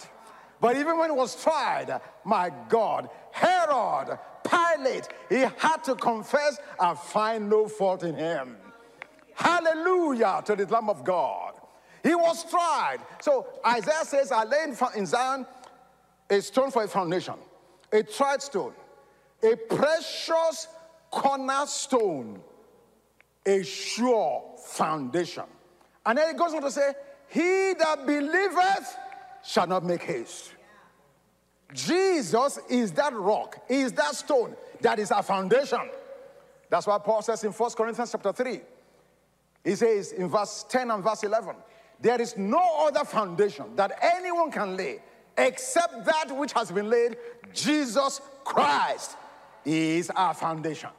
but 0.62 0.76
even 0.76 0.96
when 0.96 1.10
it 1.10 1.16
was 1.16 1.34
tried, 1.42 2.00
my 2.22 2.52
God, 2.68 3.10
Herod, 3.32 4.16
Pilate, 4.48 5.08
he 5.28 5.40
had 5.40 5.78
to 5.82 5.96
confess 5.96 6.56
and 6.78 6.96
find 6.96 7.50
no 7.50 7.66
fault 7.66 8.04
in 8.04 8.14
him. 8.14 8.56
Hallelujah 9.34 10.40
to 10.44 10.54
the 10.54 10.64
Lamb 10.66 10.88
of 10.88 11.02
God. 11.02 11.54
He 12.02 12.14
was 12.14 12.48
tried. 12.50 12.98
So 13.20 13.46
Isaiah 13.66 14.04
says, 14.04 14.32
I 14.32 14.44
lay 14.44 14.74
in 14.96 15.06
Zion 15.06 15.46
a 16.28 16.40
stone 16.40 16.70
for 16.70 16.82
a 16.82 16.88
foundation, 16.88 17.34
a 17.92 18.02
tried 18.02 18.42
stone, 18.42 18.72
a 19.42 19.56
precious 19.56 20.68
cornerstone, 21.10 22.40
a 23.46 23.62
sure 23.62 24.42
foundation. 24.64 25.44
And 26.04 26.18
then 26.18 26.28
he 26.28 26.34
goes 26.34 26.54
on 26.54 26.62
to 26.62 26.70
say, 26.70 26.92
He 27.28 27.74
that 27.78 28.06
believeth 28.06 28.96
shall 29.44 29.66
not 29.66 29.84
make 29.84 30.02
haste. 30.02 30.52
Jesus 31.72 32.58
is 32.68 32.92
that 32.92 33.12
rock, 33.14 33.64
is 33.68 33.92
that 33.92 34.14
stone 34.14 34.56
that 34.82 34.98
is 34.98 35.10
our 35.10 35.22
foundation. 35.22 35.80
That's 36.68 36.86
why 36.86 36.98
Paul 36.98 37.22
says 37.22 37.44
in 37.44 37.52
1 37.52 37.70
Corinthians 37.72 38.12
chapter 38.12 38.32
3, 38.32 38.60
he 39.64 39.74
says 39.74 40.12
in 40.12 40.28
verse 40.28 40.64
10 40.68 40.90
and 40.90 41.04
verse 41.04 41.22
11, 41.22 41.54
there 42.02 42.20
is 42.20 42.36
no 42.36 42.86
other 42.86 43.04
foundation 43.04 43.76
that 43.76 43.96
anyone 44.02 44.50
can 44.50 44.76
lay 44.76 45.00
except 45.38 46.04
that 46.04 46.36
which 46.36 46.52
has 46.52 46.70
been 46.70 46.90
laid, 46.90 47.16
Jesus 47.54 48.20
Christ 48.44 49.16
is 49.64 50.10
our 50.10 50.34
foundation. 50.34 50.90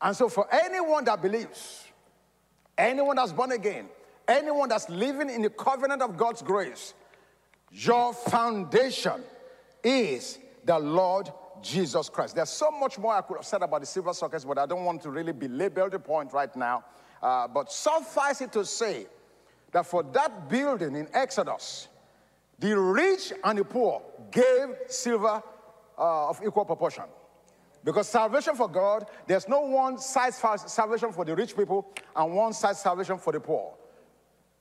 And 0.00 0.16
so, 0.16 0.28
for 0.28 0.52
anyone 0.52 1.04
that 1.04 1.22
believes, 1.22 1.86
anyone 2.76 3.14
that's 3.16 3.32
born 3.32 3.52
again, 3.52 3.88
anyone 4.26 4.68
that's 4.68 4.88
living 4.88 5.30
in 5.30 5.42
the 5.42 5.50
covenant 5.50 6.02
of 6.02 6.16
God's 6.16 6.42
grace, 6.42 6.94
your 7.70 8.12
foundation 8.12 9.22
is 9.84 10.38
the 10.64 10.78
Lord 10.78 11.30
Jesus 11.62 12.08
Christ. 12.08 12.34
There's 12.34 12.50
so 12.50 12.72
much 12.72 12.98
more 12.98 13.14
I 13.14 13.20
could 13.20 13.36
have 13.36 13.46
said 13.46 13.62
about 13.62 13.80
the 13.80 13.86
silver 13.86 14.12
sockets, 14.12 14.44
but 14.44 14.58
I 14.58 14.66
don't 14.66 14.84
want 14.84 15.02
to 15.02 15.10
really 15.10 15.32
belabor 15.32 15.88
the 15.88 16.00
point 16.00 16.32
right 16.32 16.54
now. 16.56 16.84
Uh, 17.22 17.46
but 17.46 17.70
suffice 17.70 18.40
it 18.40 18.52
to 18.52 18.64
say 18.64 19.06
that 19.72 19.86
for 19.86 20.02
that 20.02 20.48
building 20.48 20.94
in 20.94 21.08
Exodus, 21.12 21.88
the 22.58 22.78
rich 22.78 23.32
and 23.42 23.58
the 23.58 23.64
poor 23.64 24.02
gave 24.30 24.76
silver 24.86 25.42
uh, 25.98 26.28
of 26.28 26.40
equal 26.46 26.64
proportion. 26.64 27.04
Because 27.84 28.08
salvation 28.08 28.54
for 28.54 28.68
God, 28.68 29.06
there's 29.26 29.48
no 29.48 29.62
one 29.62 29.98
size 29.98 30.40
salvation 30.66 31.10
for 31.12 31.24
the 31.24 31.34
rich 31.34 31.56
people 31.56 31.92
and 32.14 32.34
one 32.34 32.52
size 32.52 32.80
salvation 32.80 33.18
for 33.18 33.32
the 33.32 33.40
poor. 33.40 33.74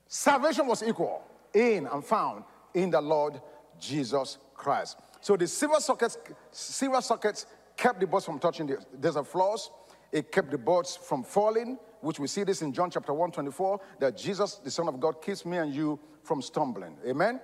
Salvation 0.07 0.65
was 0.65 0.81
equal 0.81 1.23
in 1.53 1.85
and 1.87 2.03
found 2.03 2.43
in 2.73 2.89
the 2.89 2.99
Lord 2.99 3.39
Jesus 3.79 4.39
Christ. 4.55 4.97
So 5.19 5.37
the 5.37 5.47
silver 5.47 5.79
sockets, 5.79 6.17
silver 6.51 7.01
sockets 7.01 7.45
kept 7.77 7.99
the 7.99 8.07
boats 8.07 8.25
from 8.25 8.39
touching 8.39 8.67
the 8.67 8.77
desert 8.99 9.27
floors. 9.27 9.69
It 10.11 10.31
kept 10.31 10.51
the 10.51 10.57
boats 10.57 10.97
from 10.97 11.23
falling, 11.23 11.77
which 12.01 12.19
we 12.19 12.27
see 12.27 12.43
this 12.43 12.61
in 12.61 12.73
John 12.73 12.89
chapter 12.91 13.13
1, 13.13 13.31
24, 13.31 13.79
that 13.99 14.17
Jesus, 14.17 14.55
the 14.55 14.71
Son 14.71 14.87
of 14.87 14.99
God, 14.99 15.21
keeps 15.21 15.45
me 15.45 15.57
and 15.57 15.73
you 15.73 15.99
from 16.23 16.41
stumbling. 16.41 16.97
Amen? 17.07 17.39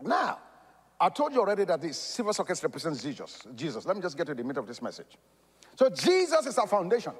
Now, 0.00 0.38
I 1.00 1.08
told 1.08 1.32
you 1.32 1.40
already 1.40 1.64
that 1.64 1.80
the 1.80 1.92
silver 1.92 2.32
sockets 2.32 2.62
represents 2.62 3.02
Jesus. 3.02 3.40
Jesus. 3.54 3.86
Let 3.86 3.96
me 3.96 4.02
just 4.02 4.16
get 4.16 4.26
to 4.26 4.34
the 4.34 4.44
meat 4.44 4.58
of 4.58 4.66
this 4.66 4.82
message. 4.82 5.16
So 5.76 5.88
Jesus 5.88 6.46
is 6.46 6.58
our 6.58 6.66
foundation. 6.66 7.12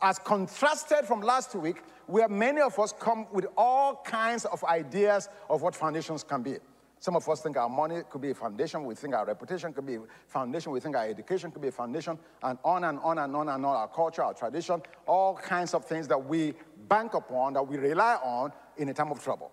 As 0.00 0.18
contrasted 0.18 1.04
from 1.04 1.20
last 1.20 1.54
week, 1.54 1.82
where 2.06 2.28
many 2.28 2.60
of 2.60 2.78
us 2.78 2.92
come 2.98 3.26
with 3.32 3.46
all 3.56 4.02
kinds 4.04 4.44
of 4.44 4.62
ideas 4.64 5.28
of 5.48 5.62
what 5.62 5.74
foundations 5.74 6.22
can 6.22 6.42
be. 6.42 6.56
Some 7.04 7.16
of 7.16 7.28
us 7.28 7.42
think 7.42 7.58
our 7.58 7.68
money 7.68 8.00
could 8.08 8.22
be 8.22 8.30
a 8.30 8.34
foundation. 8.34 8.82
We 8.86 8.94
think 8.94 9.12
our 9.12 9.26
reputation 9.26 9.74
could 9.74 9.84
be 9.84 9.96
a 9.96 10.00
foundation. 10.26 10.72
We 10.72 10.80
think 10.80 10.96
our 10.96 11.06
education 11.06 11.50
could 11.50 11.60
be 11.60 11.68
a 11.68 11.70
foundation, 11.70 12.18
and 12.42 12.58
on 12.64 12.84
and 12.84 12.98
on 13.00 13.18
and 13.18 13.36
on 13.36 13.50
and 13.50 13.66
on. 13.66 13.76
Our 13.76 13.88
culture, 13.88 14.22
our 14.22 14.32
tradition, 14.32 14.80
all 15.06 15.36
kinds 15.36 15.74
of 15.74 15.84
things 15.84 16.08
that 16.08 16.24
we 16.24 16.54
bank 16.88 17.12
upon, 17.12 17.52
that 17.52 17.62
we 17.62 17.76
rely 17.76 18.14
on 18.24 18.54
in 18.78 18.88
a 18.88 18.94
time 18.94 19.10
of 19.10 19.22
trouble. 19.22 19.52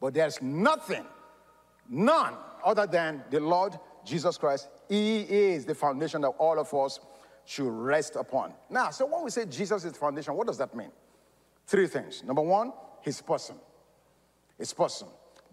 But 0.00 0.14
there's 0.14 0.40
nothing, 0.40 1.04
none, 1.88 2.34
other 2.64 2.86
than 2.86 3.24
the 3.28 3.40
Lord 3.40 3.76
Jesus 4.04 4.38
Christ. 4.38 4.68
He 4.88 5.22
is 5.22 5.64
the 5.64 5.74
foundation 5.74 6.20
that 6.20 6.28
all 6.28 6.60
of 6.60 6.72
us 6.72 7.00
should 7.44 7.72
rest 7.72 8.14
upon. 8.14 8.52
Now, 8.70 8.90
so 8.90 9.06
when 9.06 9.24
we 9.24 9.30
say 9.30 9.46
Jesus 9.46 9.84
is 9.84 9.94
the 9.94 9.98
foundation, 9.98 10.34
what 10.34 10.46
does 10.46 10.58
that 10.58 10.76
mean? 10.76 10.92
Three 11.66 11.88
things. 11.88 12.22
Number 12.22 12.42
one, 12.42 12.72
his 13.00 13.20
person. 13.20 13.56
His 14.56 14.72
person. 14.72 15.08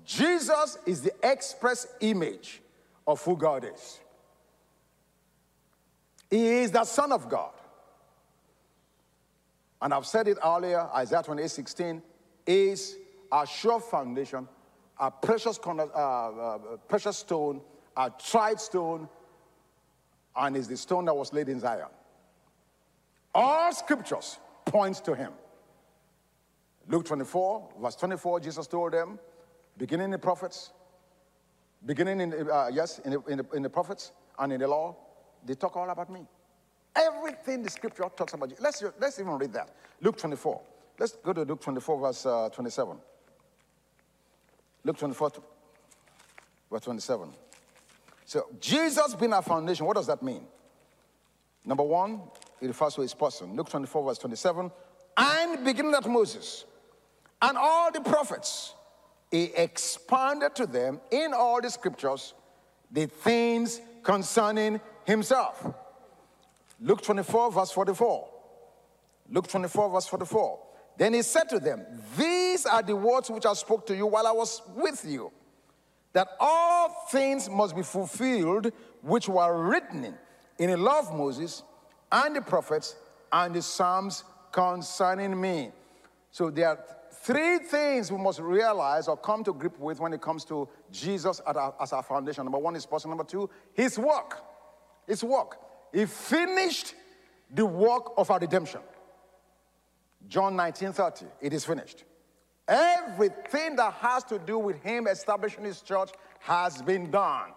Jesus 0.05 0.77
is 0.85 1.01
the 1.01 1.13
express 1.23 1.87
image 1.99 2.61
of 3.05 3.21
who 3.23 3.37
God 3.37 3.65
is. 3.65 3.99
He 6.29 6.47
is 6.47 6.71
the 6.71 6.85
Son 6.85 7.11
of 7.11 7.29
God. 7.29 7.51
And 9.81 9.93
I've 9.93 10.05
said 10.05 10.27
it 10.27 10.37
earlier, 10.43 10.87
Isaiah 10.95 11.23
28 11.23 11.49
16 11.49 12.01
is 12.45 12.97
a 13.31 13.45
sure 13.45 13.79
foundation, 13.79 14.47
a 14.99 15.09
precious, 15.09 15.59
uh, 15.65 15.71
uh, 15.71 16.57
precious 16.87 17.17
stone, 17.17 17.61
a 17.97 18.11
tried 18.11 18.59
stone, 18.59 19.09
and 20.35 20.55
is 20.55 20.67
the 20.67 20.77
stone 20.77 21.05
that 21.05 21.15
was 21.15 21.33
laid 21.33 21.49
in 21.49 21.59
Zion. 21.59 21.87
All 23.33 23.73
scriptures 23.73 24.37
points 24.65 24.99
to 25.01 25.15
him. 25.15 25.31
Luke 26.87 27.05
24, 27.05 27.69
verse 27.81 27.95
24, 27.95 28.39
Jesus 28.39 28.67
told 28.67 28.93
them, 28.93 29.19
beginning 29.81 30.05
in 30.05 30.11
the 30.11 30.19
prophets, 30.19 30.69
beginning 31.87 32.21
in, 32.21 32.47
uh, 32.51 32.69
yes, 32.71 32.99
in 32.99 33.13
the, 33.13 33.21
in, 33.23 33.37
the, 33.39 33.45
in 33.55 33.63
the 33.63 33.69
prophets 33.69 34.11
and 34.37 34.53
in 34.53 34.59
the 34.59 34.67
law, 34.67 34.95
they 35.43 35.55
talk 35.55 35.75
all 35.75 35.89
about 35.89 36.07
me. 36.11 36.21
Everything 36.95 37.63
the 37.63 37.69
scripture 37.71 38.05
talks 38.15 38.35
about 38.35 38.51
you. 38.51 38.55
Let's, 38.59 38.83
let's 38.99 39.19
even 39.19 39.39
read 39.39 39.51
that. 39.53 39.73
Luke 39.99 40.19
24. 40.19 40.61
Let's 40.99 41.13
go 41.13 41.33
to 41.33 41.41
Luke 41.41 41.61
24, 41.61 41.99
verse 41.99 42.25
uh, 42.27 42.49
27. 42.49 42.95
Luke 44.83 44.97
24, 44.97 45.31
verse 46.71 46.81
27. 46.81 47.29
So, 48.25 48.49
Jesus 48.59 49.15
being 49.15 49.33
our 49.33 49.41
foundation, 49.41 49.87
what 49.87 49.95
does 49.95 50.05
that 50.05 50.21
mean? 50.21 50.43
Number 51.65 51.83
one, 51.83 52.21
it 52.61 52.67
refers 52.67 52.93
to 52.95 53.01
his 53.01 53.15
person. 53.15 53.55
Luke 53.55 53.69
24, 53.69 54.05
verse 54.05 54.19
27. 54.19 54.71
And 55.17 55.65
beginning 55.65 55.95
at 55.95 56.07
Moses 56.07 56.65
and 57.41 57.57
all 57.57 57.91
the 57.91 58.01
prophets, 58.01 58.75
he 59.31 59.45
expounded 59.55 60.53
to 60.55 60.67
them 60.67 60.99
in 61.09 61.33
all 61.33 61.61
the 61.61 61.69
scriptures 61.69 62.33
the 62.91 63.07
things 63.07 63.79
concerning 64.03 64.81
himself. 65.05 65.65
Luke 66.81 67.01
24, 67.01 67.51
verse 67.51 67.71
44. 67.71 68.27
Luke 69.29 69.47
24, 69.47 69.89
verse 69.89 70.07
44. 70.07 70.59
Then 70.97 71.13
he 71.13 71.21
said 71.21 71.47
to 71.49 71.59
them, 71.59 71.85
These 72.17 72.65
are 72.65 72.81
the 72.81 72.95
words 72.95 73.29
which 73.29 73.45
I 73.45 73.53
spoke 73.53 73.87
to 73.87 73.95
you 73.95 74.05
while 74.05 74.27
I 74.27 74.31
was 74.31 74.61
with 74.75 75.05
you, 75.07 75.31
that 76.11 76.27
all 76.39 76.89
things 77.09 77.49
must 77.49 77.75
be 77.75 77.83
fulfilled 77.83 78.71
which 79.01 79.29
were 79.29 79.63
written 79.69 80.15
in, 80.59 80.69
the 80.69 80.77
law 80.77 80.99
of 80.99 81.15
Moses 81.15 81.63
and 82.11 82.35
the 82.35 82.41
prophets 82.41 82.95
and 83.31 83.55
the 83.55 83.61
Psalms 83.61 84.25
concerning 84.51 85.39
me. 85.39 85.71
So 86.31 86.49
there 86.49 86.69
are 86.69 86.79
three 87.21 87.59
things 87.59 88.11
we 88.11 88.17
must 88.17 88.39
realize 88.39 89.07
or 89.07 89.17
come 89.17 89.43
to 89.43 89.53
grip 89.53 89.77
with 89.79 89.99
when 89.99 90.13
it 90.13 90.21
comes 90.21 90.43
to 90.45 90.67
Jesus 90.91 91.39
our, 91.45 91.75
as 91.79 91.93
our 91.93 92.03
foundation. 92.03 92.43
Number 92.43 92.57
one 92.57 92.75
is 92.75 92.85
person. 92.85 93.09
Number 93.09 93.23
two, 93.23 93.49
his 93.73 93.97
work. 93.97 94.43
His 95.07 95.23
work. 95.23 95.57
He 95.93 96.05
finished 96.05 96.95
the 97.53 97.65
work 97.65 98.13
of 98.17 98.31
our 98.31 98.39
redemption. 98.39 98.81
John 100.27 100.55
19 100.55 100.93
30, 100.93 101.25
it 101.41 101.53
is 101.53 101.65
finished. 101.65 102.03
Everything 102.67 103.75
that 103.75 103.93
has 103.93 104.23
to 104.25 104.39
do 104.39 104.57
with 104.57 104.81
him 104.81 105.07
establishing 105.07 105.63
his 105.63 105.81
church 105.81 106.11
has 106.39 106.81
been 106.81 107.11
done. 107.11 107.51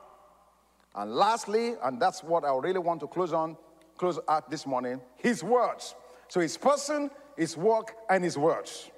And 0.95 1.15
lastly, 1.15 1.75
and 1.83 2.01
that's 2.01 2.23
what 2.23 2.45
I 2.45 2.55
really 2.57 2.79
want 2.79 3.01
to 3.01 3.07
close 3.07 3.33
on, 3.33 3.57
close 3.97 4.19
at 4.29 4.51
this 4.51 4.67
morning, 4.67 5.01
his 5.17 5.45
words. 5.45 5.95
So 6.29 6.41
his 6.41 6.57
person, 6.57 7.11
his 7.37 7.57
work, 7.57 7.95
and 8.09 8.25
his 8.25 8.39
words. 8.39 8.91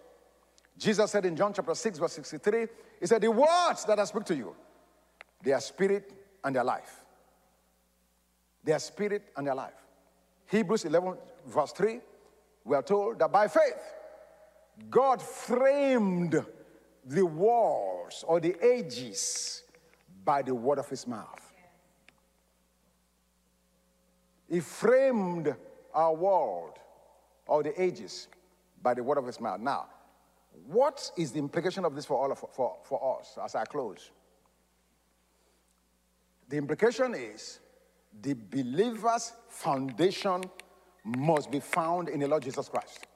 Jesus 0.78 1.10
said 1.10 1.24
in 1.24 1.36
John 1.36 1.52
chapter 1.52 1.74
6, 1.74 1.98
verse 1.98 2.12
63, 2.12 2.66
He 3.00 3.06
said, 3.06 3.22
The 3.22 3.30
words 3.30 3.84
that 3.86 3.98
I 3.98 4.04
speak 4.04 4.24
to 4.24 4.36
you, 4.36 4.54
they 5.42 5.52
are 5.52 5.60
spirit 5.60 6.12
and 6.44 6.54
their 6.54 6.64
life. 6.64 7.04
They 8.62 8.72
are 8.72 8.78
spirit 8.78 9.30
and 9.36 9.46
their 9.46 9.54
life. 9.54 9.74
Hebrews 10.50 10.84
11, 10.84 11.16
verse 11.46 11.72
3, 11.72 12.00
we 12.64 12.76
are 12.76 12.82
told 12.82 13.18
that 13.20 13.32
by 13.32 13.48
faith, 13.48 13.94
God 14.90 15.22
framed 15.22 16.44
the 17.04 17.24
walls 17.24 18.24
or 18.26 18.40
the 18.40 18.56
ages 18.64 19.62
by 20.24 20.42
the 20.42 20.54
word 20.54 20.78
of 20.78 20.88
his 20.88 21.06
mouth. 21.06 21.54
He 24.48 24.60
framed 24.60 25.54
our 25.94 26.14
world 26.14 26.78
or 27.46 27.62
the 27.62 27.80
ages 27.80 28.28
by 28.82 28.94
the 28.94 29.02
word 29.02 29.18
of 29.18 29.26
his 29.26 29.40
mouth. 29.40 29.60
Now, 29.60 29.86
what 30.64 31.10
is 31.16 31.32
the 31.32 31.38
implication 31.38 31.84
of 31.84 31.94
this 31.94 32.06
for 32.06 32.16
all 32.16 32.32
of, 32.32 32.38
for, 32.38 32.76
for 32.84 33.18
us 33.20 33.38
as 33.42 33.54
I 33.54 33.64
close? 33.64 34.10
The 36.48 36.56
implication 36.56 37.14
is 37.14 37.60
the 38.20 38.34
believer's 38.34 39.32
foundation 39.48 40.44
must 41.04 41.50
be 41.50 41.60
found 41.60 42.08
in 42.08 42.20
the 42.20 42.28
Lord 42.28 42.42
Jesus 42.42 42.68
Christ. 42.68 43.06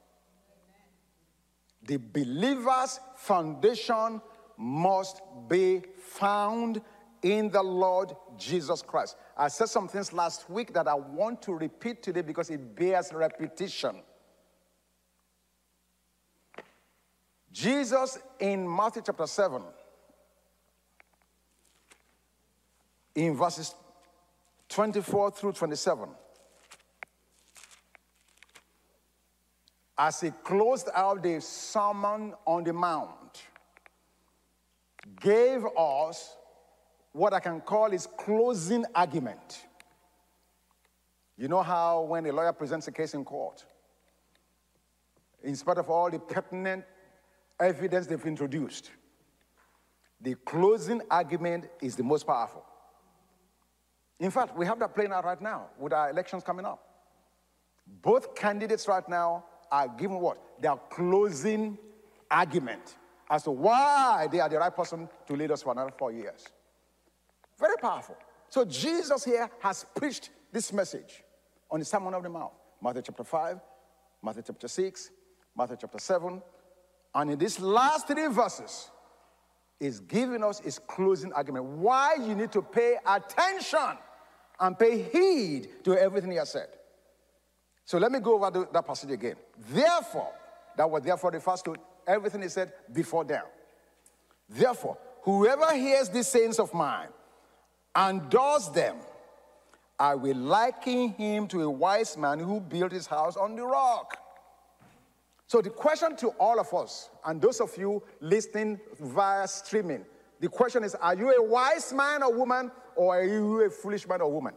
The 1.83 1.97
believer's 1.97 2.99
foundation 3.15 4.21
must 4.57 5.21
be 5.47 5.81
found 5.97 6.81
in 7.23 7.49
the 7.49 7.61
Lord 7.61 8.13
Jesus 8.37 8.81
Christ. 8.81 9.15
I 9.37 9.47
said 9.47 9.69
some 9.69 9.87
things 9.87 10.13
last 10.13 10.49
week 10.49 10.73
that 10.73 10.87
I 10.87 10.93
want 10.93 11.41
to 11.43 11.53
repeat 11.53 12.03
today 12.03 12.21
because 12.21 12.49
it 12.49 12.75
bears 12.75 13.11
repetition. 13.13 14.01
Jesus 17.51 18.17
in 18.39 18.73
Matthew 18.73 19.01
chapter 19.05 19.27
7, 19.27 19.61
in 23.15 23.35
verses 23.35 23.75
24 24.69 25.31
through 25.31 25.51
27, 25.51 26.09
as 29.97 30.21
he 30.21 30.31
closed 30.43 30.87
out 30.95 31.21
the 31.21 31.41
Sermon 31.41 32.33
on 32.45 32.63
the 32.63 32.71
Mount, 32.71 33.43
gave 35.19 35.65
us 35.77 36.37
what 37.11 37.33
I 37.33 37.41
can 37.41 37.59
call 37.59 37.91
his 37.91 38.07
closing 38.17 38.85
argument. 38.95 39.65
You 41.37 41.49
know 41.49 41.61
how 41.61 42.03
when 42.03 42.25
a 42.27 42.31
lawyer 42.31 42.53
presents 42.53 42.87
a 42.87 42.91
case 42.91 43.13
in 43.13 43.25
court, 43.25 43.65
in 45.43 45.55
spite 45.55 45.79
of 45.79 45.89
all 45.89 46.09
the 46.09 46.19
pertinent 46.19 46.85
evidence 47.61 48.07
they've 48.07 48.25
introduced, 48.25 48.91
the 50.19 50.35
closing 50.45 51.01
argument 51.09 51.67
is 51.81 51.95
the 51.95 52.03
most 52.03 52.25
powerful. 52.27 52.63
In 54.19 54.29
fact, 54.29 54.55
we 54.55 54.65
have 54.65 54.79
that 54.79 54.93
playing 54.93 55.11
out 55.11 55.25
right 55.25 55.41
now 55.41 55.67
with 55.79 55.93
our 55.93 56.09
elections 56.09 56.43
coming 56.43 56.65
up. 56.65 56.83
Both 58.01 58.35
candidates 58.35 58.87
right 58.87 59.07
now 59.09 59.45
are 59.71 59.87
given 59.87 60.19
what? 60.19 60.37
Their 60.61 60.75
closing 60.89 61.77
argument 62.29 62.97
as 63.29 63.43
to 63.43 63.51
why 63.51 64.27
they 64.31 64.39
are 64.39 64.49
the 64.49 64.59
right 64.59 64.75
person 64.75 65.09
to 65.27 65.33
lead 65.33 65.51
us 65.51 65.63
for 65.63 65.71
another 65.71 65.91
four 65.97 66.11
years. 66.11 66.45
Very 67.59 67.77
powerful. 67.77 68.17
So 68.49 68.65
Jesus 68.65 69.23
here 69.23 69.49
has 69.59 69.85
preached 69.95 70.29
this 70.51 70.73
message 70.73 71.23
on 71.69 71.79
the 71.79 71.85
Sermon 71.85 72.13
of 72.13 72.21
the 72.21 72.29
Mount. 72.29 72.51
Matthew 72.81 73.03
chapter 73.03 73.23
5, 73.23 73.59
Matthew 74.21 74.43
chapter 74.45 74.67
6, 74.67 75.11
Matthew 75.55 75.77
chapter 75.79 75.99
7. 75.99 76.41
And 77.13 77.31
in 77.31 77.37
these 77.37 77.59
last 77.59 78.07
three 78.07 78.27
verses, 78.27 78.91
is 79.81 79.99
giving 79.99 80.43
us 80.43 80.59
his 80.59 80.77
closing 80.77 81.33
argument. 81.33 81.65
Why 81.65 82.15
you 82.21 82.35
need 82.35 82.51
to 82.51 82.61
pay 82.61 82.97
attention 83.05 83.97
and 84.59 84.77
pay 84.77 85.01
heed 85.01 85.83
to 85.83 85.97
everything 85.97 86.31
he 86.31 86.37
has 86.37 86.51
said. 86.51 86.67
So 87.83 87.97
let 87.97 88.11
me 88.11 88.19
go 88.19 88.35
over 88.35 88.67
that 88.71 88.85
passage 88.85 89.09
again. 89.09 89.35
Therefore, 89.71 90.31
that 90.77 90.89
was 90.89 91.01
therefore 91.01 91.31
refers 91.31 91.63
to 91.63 91.75
everything 92.07 92.43
he 92.43 92.47
said 92.47 92.71
before 92.93 93.25
them. 93.25 93.43
Therefore, 94.47 94.99
whoever 95.23 95.75
hears 95.75 96.09
these 96.09 96.27
sayings 96.27 96.59
of 96.59 96.71
mine 96.75 97.09
and 97.95 98.29
does 98.29 98.71
them, 98.71 98.97
I 99.99 100.13
will 100.13 100.37
liken 100.37 101.09
him 101.09 101.47
to 101.47 101.63
a 101.63 101.69
wise 101.69 102.15
man 102.17 102.37
who 102.37 102.59
built 102.59 102.91
his 102.91 103.07
house 103.07 103.35
on 103.35 103.55
the 103.55 103.63
rock. 103.63 104.17
So, 105.51 105.61
the 105.61 105.69
question 105.69 106.15
to 106.15 106.29
all 106.39 106.61
of 106.61 106.73
us, 106.73 107.09
and 107.25 107.41
those 107.41 107.59
of 107.59 107.77
you 107.77 108.01
listening 108.21 108.79
via 109.01 109.45
streaming, 109.49 110.05
the 110.39 110.47
question 110.47 110.81
is 110.85 110.95
Are 110.95 111.13
you 111.13 111.29
a 111.29 111.43
wise 111.43 111.91
man 111.91 112.23
or 112.23 112.33
woman, 112.33 112.71
or 112.95 113.17
are 113.17 113.25
you 113.25 113.59
a 113.65 113.69
foolish 113.69 114.07
man 114.07 114.21
or 114.21 114.31
woman? 114.31 114.53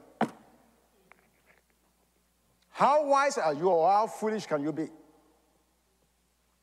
How 2.70 3.04
wise 3.06 3.38
are 3.38 3.54
you, 3.54 3.70
or 3.70 3.90
how 3.90 4.06
foolish 4.06 4.46
can 4.46 4.62
you 4.62 4.72
be? 4.72 4.86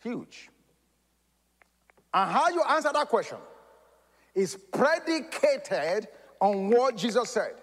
Huge. 0.01 0.47
And 2.13 2.31
how 2.31 2.47
you 2.47 2.63
answer 2.69 2.91
that 2.93 3.09
question 3.09 3.37
is 4.33 4.55
predicated 4.55 6.07
on 6.39 6.69
what 6.69 6.95
Jesus 6.95 7.31
said. 7.31 7.55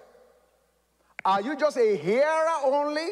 Are 1.25 1.41
you 1.41 1.57
just 1.57 1.79
a 1.79 1.97
hearer 1.97 2.59
only 2.63 3.09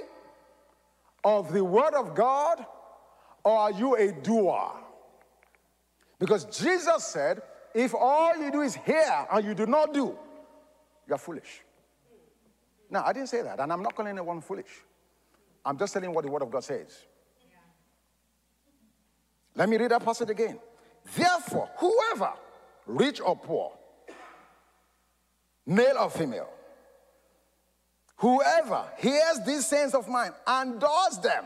of 1.25 1.55
the 1.55 1.65
Word 1.65 1.95
of 1.95 2.15
God, 2.15 2.67
or 3.47 3.57
are 3.57 3.71
you 3.71 3.95
a 3.95 4.11
doer? 4.11 4.73
Because 6.19 6.47
Jesus 6.47 7.05
said, 7.05 7.41
if 7.73 7.95
all 7.95 8.37
you 8.37 8.51
do 8.51 8.63
is 8.63 8.75
hear 8.75 9.27
and 9.33 9.45
you 9.47 9.55
do 9.55 9.67
not 9.67 9.95
do, 9.95 10.19
you're 11.07 11.17
foolish. 11.17 11.63
Now, 12.91 13.05
I 13.07 13.13
didn't 13.13 13.29
say 13.29 13.43
that, 13.43 13.61
and 13.61 13.73
I'm 13.73 13.85
not 13.85 13.95
calling 13.95 14.11
anyone 14.11 14.41
foolish. 14.41 14.83
I'm 15.65 15.79
just 15.79 15.93
telling 15.93 16.13
what 16.13 16.25
the 16.25 16.31
Word 16.31 16.43
of 16.43 16.51
God 16.51 16.65
says. 16.65 17.07
Let 19.55 19.69
me 19.69 19.77
read 19.77 19.93
that 19.93 20.05
passage 20.05 20.31
again. 20.31 20.59
Therefore, 21.15 21.71
whoever, 21.79 22.33
rich 22.85 23.21
or 23.21 23.37
poor, 23.37 23.71
male 25.65 25.99
or 26.01 26.11
female, 26.11 26.49
whoever 28.17 28.89
hears 28.99 29.39
these 29.47 29.67
sayings 29.67 29.95
of 29.95 30.09
mine 30.09 30.33
and 30.49 30.81
does 30.81 31.21
them, 31.21 31.45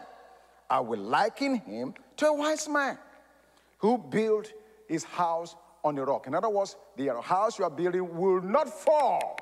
I 0.71 0.79
will 0.81 1.01
liken 1.01 1.57
him 1.57 1.95
to 2.19 2.29
a 2.29 2.33
wise 2.33 2.69
man 2.69 2.97
who 3.79 3.99
built 3.99 4.53
his 4.89 5.03
house 5.03 5.57
on 5.83 5.97
the 5.97 6.05
rock. 6.05 6.29
In 6.29 6.35
other 6.35 6.49
words, 6.49 6.77
the 6.97 7.21
house 7.21 7.59
you 7.59 7.65
are 7.65 7.71
building 7.71 8.17
will 8.17 8.41
not 8.41 8.69
fall 8.69 9.37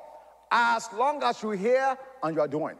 as 0.51 0.89
long 0.95 1.23
as 1.23 1.43
you 1.43 1.51
hear 1.51 1.97
and 2.23 2.35
you 2.35 2.41
are 2.41 2.49
doing. 2.49 2.77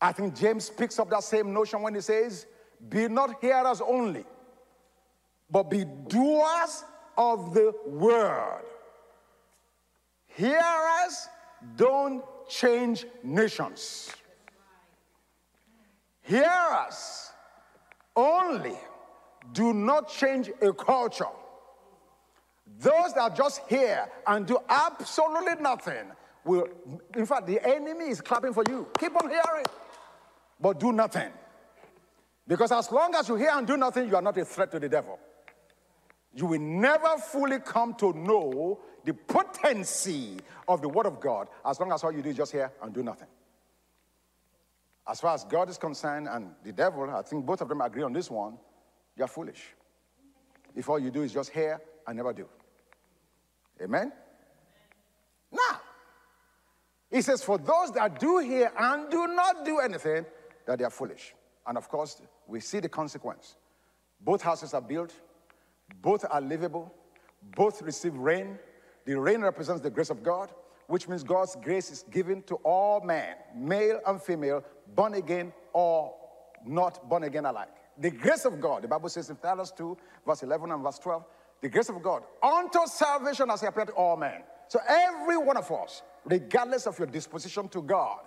I 0.00 0.12
think 0.12 0.34
James 0.34 0.70
picks 0.70 0.98
up 0.98 1.10
that 1.10 1.24
same 1.24 1.52
notion 1.52 1.82
when 1.82 1.94
he 1.94 2.00
says, 2.00 2.46
Be 2.88 3.08
not 3.08 3.40
hearers 3.40 3.80
only, 3.80 4.24
but 5.50 5.64
be 5.64 5.84
doers 6.08 6.84
of 7.18 7.52
the 7.52 7.74
word. 7.86 8.62
Hearers 10.28 11.28
don't 11.76 12.22
change 12.48 13.04
nations. 13.22 14.10
Hearers 16.22 17.32
only 18.14 18.76
do 19.52 19.72
not 19.72 20.08
change 20.08 20.50
a 20.60 20.72
culture. 20.72 21.24
Those 22.78 23.14
that 23.14 23.34
just 23.34 23.60
hear 23.68 24.08
and 24.26 24.46
do 24.46 24.58
absolutely 24.68 25.60
nothing 25.60 26.06
will, 26.44 26.68
in 27.16 27.26
fact, 27.26 27.46
the 27.46 27.66
enemy 27.66 28.06
is 28.06 28.20
clapping 28.20 28.52
for 28.52 28.62
you. 28.68 28.88
Keep 28.98 29.22
on 29.22 29.28
hearing, 29.28 29.64
but 30.60 30.78
do 30.78 30.92
nothing. 30.92 31.30
Because 32.46 32.72
as 32.72 32.90
long 32.90 33.14
as 33.14 33.28
you 33.28 33.36
hear 33.36 33.50
and 33.52 33.66
do 33.66 33.76
nothing, 33.76 34.08
you 34.08 34.16
are 34.16 34.22
not 34.22 34.36
a 34.38 34.44
threat 34.44 34.70
to 34.72 34.78
the 34.78 34.88
devil 34.88 35.18
you 36.34 36.46
will 36.46 36.60
never 36.60 37.16
fully 37.18 37.58
come 37.58 37.94
to 37.94 38.12
know 38.12 38.78
the 39.04 39.14
potency 39.14 40.36
of 40.68 40.80
the 40.80 40.88
Word 40.88 41.06
of 41.06 41.20
God 41.20 41.48
as 41.64 41.80
long 41.80 41.92
as 41.92 42.04
all 42.04 42.12
you 42.12 42.22
do 42.22 42.30
is 42.30 42.36
just 42.36 42.52
hear 42.52 42.70
and 42.82 42.94
do 42.94 43.02
nothing. 43.02 43.28
As 45.08 45.20
far 45.20 45.34
as 45.34 45.44
God 45.44 45.68
is 45.68 45.78
concerned 45.78 46.28
and 46.30 46.52
the 46.62 46.72
devil, 46.72 47.08
I 47.10 47.22
think 47.22 47.44
both 47.44 47.60
of 47.60 47.68
them 47.68 47.80
agree 47.80 48.02
on 48.02 48.12
this 48.12 48.30
one, 48.30 48.58
you're 49.16 49.26
foolish. 49.26 49.74
If 50.74 50.88
all 50.88 50.98
you 50.98 51.10
do 51.10 51.22
is 51.22 51.32
just 51.32 51.50
hear 51.50 51.80
and 52.06 52.16
never 52.16 52.32
do. 52.32 52.48
Amen? 53.82 54.12
Now, 55.50 55.80
he 57.10 57.22
says, 57.22 57.42
for 57.42 57.58
those 57.58 57.90
that 57.92 58.20
do 58.20 58.38
hear 58.38 58.70
and 58.78 59.10
do 59.10 59.26
not 59.26 59.64
do 59.64 59.80
anything, 59.80 60.24
that 60.66 60.78
they 60.78 60.84
are 60.84 60.90
foolish. 60.90 61.34
And 61.66 61.76
of 61.76 61.88
course, 61.88 62.22
we 62.46 62.60
see 62.60 62.80
the 62.80 62.88
consequence. 62.88 63.56
Both 64.20 64.42
houses 64.42 64.74
are 64.74 64.80
built, 64.80 65.12
both 66.00 66.24
are 66.30 66.40
livable, 66.40 66.92
both 67.56 67.82
receive 67.82 68.14
rain. 68.14 68.58
The 69.06 69.18
rain 69.18 69.40
represents 69.40 69.80
the 69.80 69.90
grace 69.90 70.10
of 70.10 70.22
God, 70.22 70.52
which 70.90 71.06
means 71.06 71.22
God's 71.22 71.54
grace 71.54 71.88
is 71.92 72.02
given 72.10 72.42
to 72.42 72.56
all 72.56 73.00
men, 73.00 73.36
male 73.54 74.00
and 74.08 74.20
female, 74.20 74.64
born 74.96 75.14
again 75.14 75.52
or 75.72 76.12
not 76.66 77.08
born 77.08 77.22
again 77.22 77.46
alike. 77.46 77.68
The 77.98 78.10
grace 78.10 78.44
of 78.44 78.60
God, 78.60 78.82
the 78.82 78.88
Bible 78.88 79.08
says 79.08 79.30
in 79.30 79.36
Titus 79.36 79.70
2, 79.70 79.96
verse 80.26 80.42
11 80.42 80.72
and 80.72 80.82
verse 80.82 80.98
12, 80.98 81.24
the 81.60 81.68
grace 81.68 81.90
of 81.90 82.02
God 82.02 82.24
unto 82.42 82.80
salvation 82.86 83.50
has 83.50 83.62
appeared 83.62 83.88
to 83.88 83.94
all 83.94 84.16
men. 84.16 84.42
So 84.66 84.80
every 84.88 85.36
one 85.36 85.56
of 85.56 85.70
us, 85.70 86.02
regardless 86.24 86.88
of 86.88 86.98
your 86.98 87.06
disposition 87.06 87.68
to 87.68 87.82
God, 87.82 88.18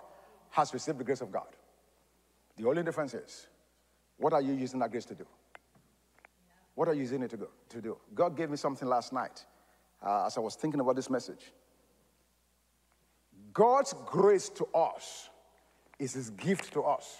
has 0.48 0.72
received 0.72 0.98
the 0.98 1.04
grace 1.04 1.20
of 1.20 1.30
God. 1.30 1.48
The 2.56 2.66
only 2.66 2.82
difference 2.82 3.12
is, 3.12 3.46
what 4.16 4.32
are 4.32 4.40
you 4.40 4.54
using 4.54 4.80
that 4.80 4.90
grace 4.90 5.04
to 5.06 5.14
do? 5.14 5.26
What 6.74 6.88
are 6.88 6.94
you 6.94 7.02
using 7.02 7.22
it 7.22 7.30
to, 7.30 7.36
go, 7.36 7.48
to 7.68 7.82
do? 7.82 7.98
God 8.14 8.38
gave 8.38 8.48
me 8.48 8.56
something 8.56 8.88
last 8.88 9.12
night 9.12 9.44
uh, 10.02 10.24
as 10.24 10.38
I 10.38 10.40
was 10.40 10.54
thinking 10.54 10.80
about 10.80 10.96
this 10.96 11.10
message. 11.10 11.52
God's 13.54 13.94
grace 14.04 14.48
to 14.50 14.66
us 14.74 15.30
is 15.98 16.12
His 16.12 16.30
gift 16.30 16.72
to 16.72 16.82
us. 16.82 17.16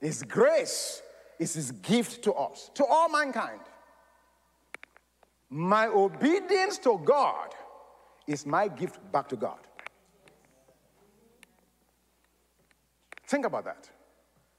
His 0.00 0.22
grace 0.22 1.02
is 1.38 1.54
His 1.54 1.70
gift 1.72 2.24
to 2.24 2.32
us, 2.32 2.70
to 2.74 2.84
all 2.86 3.10
mankind. 3.10 3.60
My 5.50 5.86
obedience 5.86 6.78
to 6.78 7.00
God 7.04 7.54
is 8.26 8.46
my 8.46 8.66
gift 8.66 8.98
back 9.12 9.28
to 9.28 9.36
God. 9.36 9.58
Think 13.26 13.44
about 13.44 13.66
that. 13.66 13.90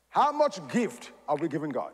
How 0.10 0.32
much 0.32 0.65
gift 0.69 1.12
are 1.27 1.36
we 1.38 1.47
giving 1.47 1.71
God? 1.71 1.93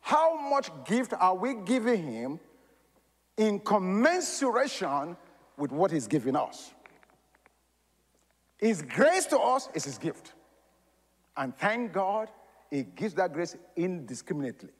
How 0.00 0.40
much 0.50 0.70
gift 0.86 1.12
are 1.18 1.34
we 1.36 1.54
giving 1.54 2.02
him 2.02 2.40
in 3.36 3.60
commensuration 3.60 5.16
with 5.56 5.72
what 5.72 5.90
he's 5.90 6.06
giving 6.06 6.36
us? 6.36 6.72
His 8.58 8.82
grace 8.82 9.26
to 9.26 9.38
us 9.38 9.68
is 9.74 9.84
his 9.84 9.98
gift. 9.98 10.34
And 11.36 11.56
thank 11.56 11.92
God, 11.92 12.28
he 12.70 12.82
gives 12.82 13.14
that 13.14 13.32
grace 13.32 13.56
indiscriminately. 13.76 14.70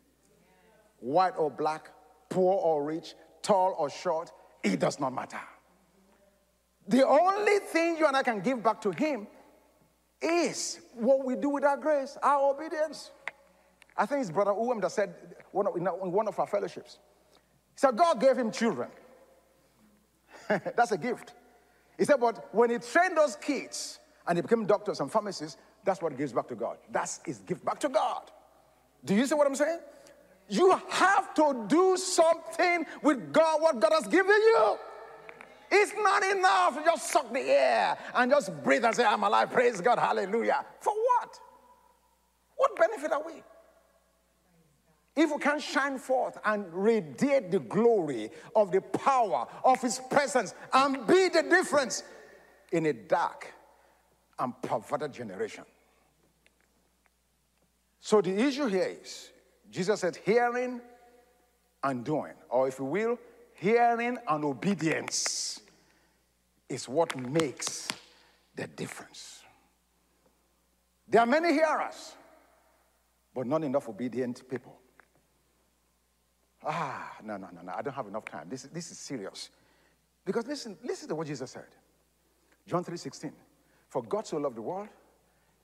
White 0.98 1.34
or 1.38 1.50
black, 1.50 1.90
poor 2.28 2.54
or 2.54 2.84
rich, 2.84 3.14
tall 3.42 3.74
or 3.78 3.88
short, 3.88 4.32
it 4.62 4.78
does 4.78 5.00
not 5.00 5.14
matter. 5.14 5.40
The 6.88 7.06
only 7.06 7.58
thing 7.60 7.96
you 7.96 8.06
and 8.06 8.16
I 8.16 8.22
can 8.22 8.40
give 8.40 8.62
back 8.62 8.80
to 8.82 8.90
him 8.90 9.26
is 10.20 10.80
what 10.94 11.24
we 11.24 11.36
do 11.36 11.48
with 11.48 11.64
our 11.64 11.76
grace, 11.76 12.18
our 12.22 12.50
obedience. 12.50 13.10
I 13.96 14.06
think 14.06 14.22
it's 14.22 14.30
Brother 14.30 14.50
Uwem 14.50 14.80
that 14.82 14.92
said, 14.92 15.14
one 15.52 15.66
in 15.76 16.12
one 16.12 16.28
of 16.28 16.38
our 16.38 16.46
fellowships. 16.46 16.98
He 17.80 17.86
said, 17.86 17.96
God 17.96 18.20
gave 18.20 18.36
him 18.36 18.50
children. 18.50 18.90
That's 20.48 20.92
a 20.92 20.98
gift. 20.98 21.32
He 21.96 22.04
said, 22.04 22.16
but 22.20 22.54
when 22.54 22.68
he 22.68 22.76
trained 22.76 23.16
those 23.16 23.36
kids 23.36 24.00
and 24.26 24.36
they 24.36 24.42
became 24.42 24.66
doctors 24.66 25.00
and 25.00 25.10
pharmacists, 25.10 25.56
that's 25.82 26.02
what 26.02 26.12
he 26.12 26.18
gives 26.18 26.34
back 26.34 26.46
to 26.48 26.54
God. 26.54 26.76
That's 26.92 27.20
his 27.24 27.38
gift 27.38 27.64
back 27.64 27.78
to 27.80 27.88
God. 27.88 28.30
Do 29.02 29.14
you 29.14 29.24
see 29.24 29.34
what 29.34 29.46
I'm 29.46 29.54
saying? 29.54 29.78
You 30.50 30.78
have 30.90 31.32
to 31.34 31.64
do 31.68 31.96
something 31.96 32.84
with 33.02 33.32
God, 33.32 33.62
what 33.62 33.80
God 33.80 33.92
has 33.92 34.06
given 34.08 34.36
you. 34.36 34.76
It's 35.70 35.94
not 35.96 36.22
enough 36.22 36.76
to 36.76 36.84
just 36.84 37.10
suck 37.10 37.32
the 37.32 37.40
air 37.40 37.96
and 38.14 38.30
just 38.30 38.62
breathe 38.62 38.84
and 38.84 38.94
say, 38.94 39.06
I'm 39.06 39.22
alive, 39.22 39.50
praise 39.50 39.80
God, 39.80 39.98
hallelujah. 39.98 40.66
For 40.80 40.92
what? 40.92 41.38
What 42.56 42.76
benefit 42.76 43.10
are 43.12 43.22
we? 43.24 43.42
If 45.20 45.30
we 45.32 45.38
can 45.38 45.60
shine 45.60 45.98
forth 45.98 46.38
and 46.46 46.64
radiate 46.72 47.50
the 47.50 47.58
glory 47.58 48.30
of 48.56 48.72
the 48.72 48.80
power 48.80 49.46
of 49.62 49.78
His 49.82 50.00
presence 50.10 50.54
and 50.72 51.06
be 51.06 51.28
the 51.28 51.42
difference 51.42 52.04
in 52.72 52.86
a 52.86 52.94
dark 52.94 53.52
and 54.38 54.54
perverted 54.62 55.12
generation. 55.12 55.64
So 58.00 58.22
the 58.22 58.34
issue 58.34 58.64
here 58.64 58.96
is 59.02 59.30
Jesus 59.70 60.00
said, 60.00 60.16
hearing 60.24 60.80
and 61.84 62.02
doing, 62.02 62.32
or 62.48 62.68
if 62.68 62.78
you 62.78 62.86
will, 62.86 63.18
hearing 63.52 64.16
and 64.26 64.42
obedience 64.42 65.60
is 66.66 66.88
what 66.88 67.14
makes 67.14 67.88
the 68.56 68.66
difference. 68.68 69.42
There 71.06 71.20
are 71.20 71.26
many 71.26 71.52
hearers, 71.52 72.14
but 73.34 73.46
not 73.46 73.62
enough 73.62 73.86
obedient 73.86 74.48
people. 74.48 74.79
Ah, 76.64 77.16
no, 77.24 77.36
no, 77.36 77.48
no, 77.52 77.62
no, 77.62 77.72
I 77.76 77.82
don't 77.82 77.94
have 77.94 78.06
enough 78.06 78.24
time. 78.24 78.46
This, 78.48 78.62
this 78.64 78.90
is 78.90 78.98
serious. 78.98 79.50
Because 80.24 80.46
listen, 80.46 80.76
listen 80.84 81.08
to 81.08 81.14
what 81.14 81.26
Jesus 81.26 81.50
said. 81.50 81.66
John 82.66 82.84
3 82.84 82.96
16. 82.96 83.32
For 83.88 84.02
God 84.02 84.26
so 84.26 84.36
loved 84.36 84.56
the 84.56 84.62
world, 84.62 84.88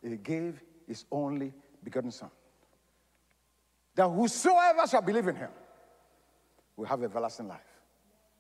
he 0.03 0.17
gave 0.17 0.63
his 0.87 1.05
only 1.11 1.53
begotten 1.85 2.11
Son 2.11 2.31
that 3.97 4.09
whosoever 4.09 4.87
shall 4.87 5.03
believe 5.03 5.27
in 5.27 5.35
him 5.35 5.49
will 6.77 6.87
have 6.87 7.03
everlasting 7.03 7.49
life. 7.49 7.61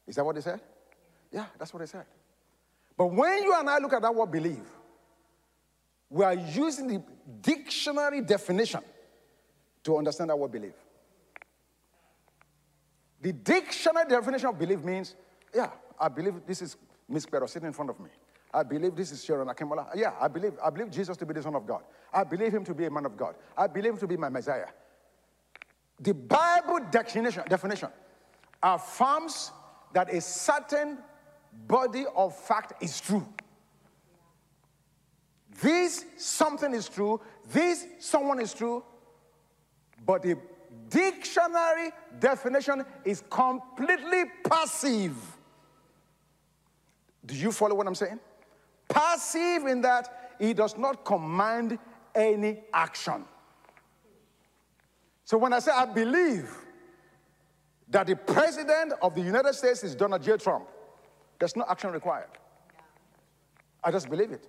Is 0.06 0.14
that 0.16 0.24
what 0.24 0.36
he 0.36 0.42
said? 0.42 0.60
Yeah, 1.32 1.46
that's 1.58 1.72
what 1.72 1.80
he 1.80 1.86
said. 1.86 2.04
But 2.96 3.06
when 3.06 3.42
you 3.42 3.58
and 3.58 3.68
I 3.68 3.78
look 3.78 3.94
at 3.94 4.02
that 4.02 4.14
word 4.14 4.30
believe, 4.30 4.68
we 6.08 6.24
are 6.24 6.34
using 6.34 6.86
the 6.86 7.02
dictionary 7.40 8.20
definition 8.20 8.80
to 9.82 9.96
understand 9.96 10.30
that 10.30 10.38
word 10.38 10.52
believe. 10.52 10.74
The 13.26 13.32
dictionary 13.32 14.06
definition 14.08 14.50
of 14.50 14.56
belief 14.56 14.84
means, 14.84 15.16
yeah, 15.52 15.70
I 15.98 16.06
believe 16.06 16.34
this 16.46 16.62
is 16.62 16.76
Miss 17.08 17.26
Pero 17.26 17.46
sitting 17.46 17.66
in 17.66 17.72
front 17.72 17.90
of 17.90 17.98
me. 17.98 18.08
I 18.54 18.62
believe 18.62 18.94
this 18.94 19.10
is 19.10 19.24
Sharon 19.24 19.48
Akimola. 19.48 19.88
Yeah, 19.96 20.12
I 20.20 20.28
believe, 20.28 20.52
I 20.64 20.70
believe 20.70 20.92
Jesus 20.92 21.16
to 21.16 21.26
be 21.26 21.34
the 21.34 21.42
Son 21.42 21.56
of 21.56 21.66
God. 21.66 21.82
I 22.14 22.22
believe 22.22 22.54
him 22.54 22.62
to 22.62 22.72
be 22.72 22.84
a 22.84 22.90
man 22.90 23.04
of 23.04 23.16
God. 23.16 23.34
I 23.58 23.66
believe 23.66 23.94
him 23.94 23.98
to 23.98 24.06
be 24.06 24.16
my 24.16 24.28
Messiah. 24.28 24.68
The 25.98 26.14
Bible 26.14 26.78
definition, 26.88 27.42
definition 27.48 27.88
affirms 28.62 29.50
that 29.92 30.14
a 30.14 30.20
certain 30.20 30.98
body 31.66 32.04
of 32.14 32.32
fact 32.32 32.80
is 32.80 33.00
true. 33.00 33.26
This 35.60 36.04
something 36.16 36.72
is 36.72 36.88
true, 36.88 37.20
this 37.52 37.88
someone 37.98 38.38
is 38.38 38.54
true, 38.54 38.84
but 40.06 40.22
the 40.22 40.38
dictionary 40.88 41.90
definition 42.18 42.84
is 43.04 43.22
completely 43.28 44.24
passive. 44.48 45.14
Do 47.24 47.34
you 47.34 47.52
follow 47.52 47.74
what 47.74 47.86
I'm 47.86 47.94
saying? 47.94 48.20
Passive 48.88 49.66
in 49.66 49.80
that 49.82 50.34
it 50.38 50.56
does 50.56 50.76
not 50.76 51.04
command 51.04 51.78
any 52.14 52.60
action. 52.72 53.24
So 55.24 55.36
when 55.38 55.52
I 55.52 55.58
say 55.58 55.72
I 55.72 55.86
believe 55.86 56.50
that 57.88 58.06
the 58.06 58.16
president 58.16 58.94
of 59.02 59.14
the 59.14 59.20
United 59.20 59.54
States 59.54 59.82
is 59.82 59.94
Donald 59.94 60.22
J. 60.22 60.36
Trump, 60.36 60.68
there's 61.38 61.56
no 61.56 61.64
action 61.68 61.90
required. 61.90 62.28
I 63.82 63.90
just 63.90 64.08
believe 64.08 64.32
it. 64.32 64.46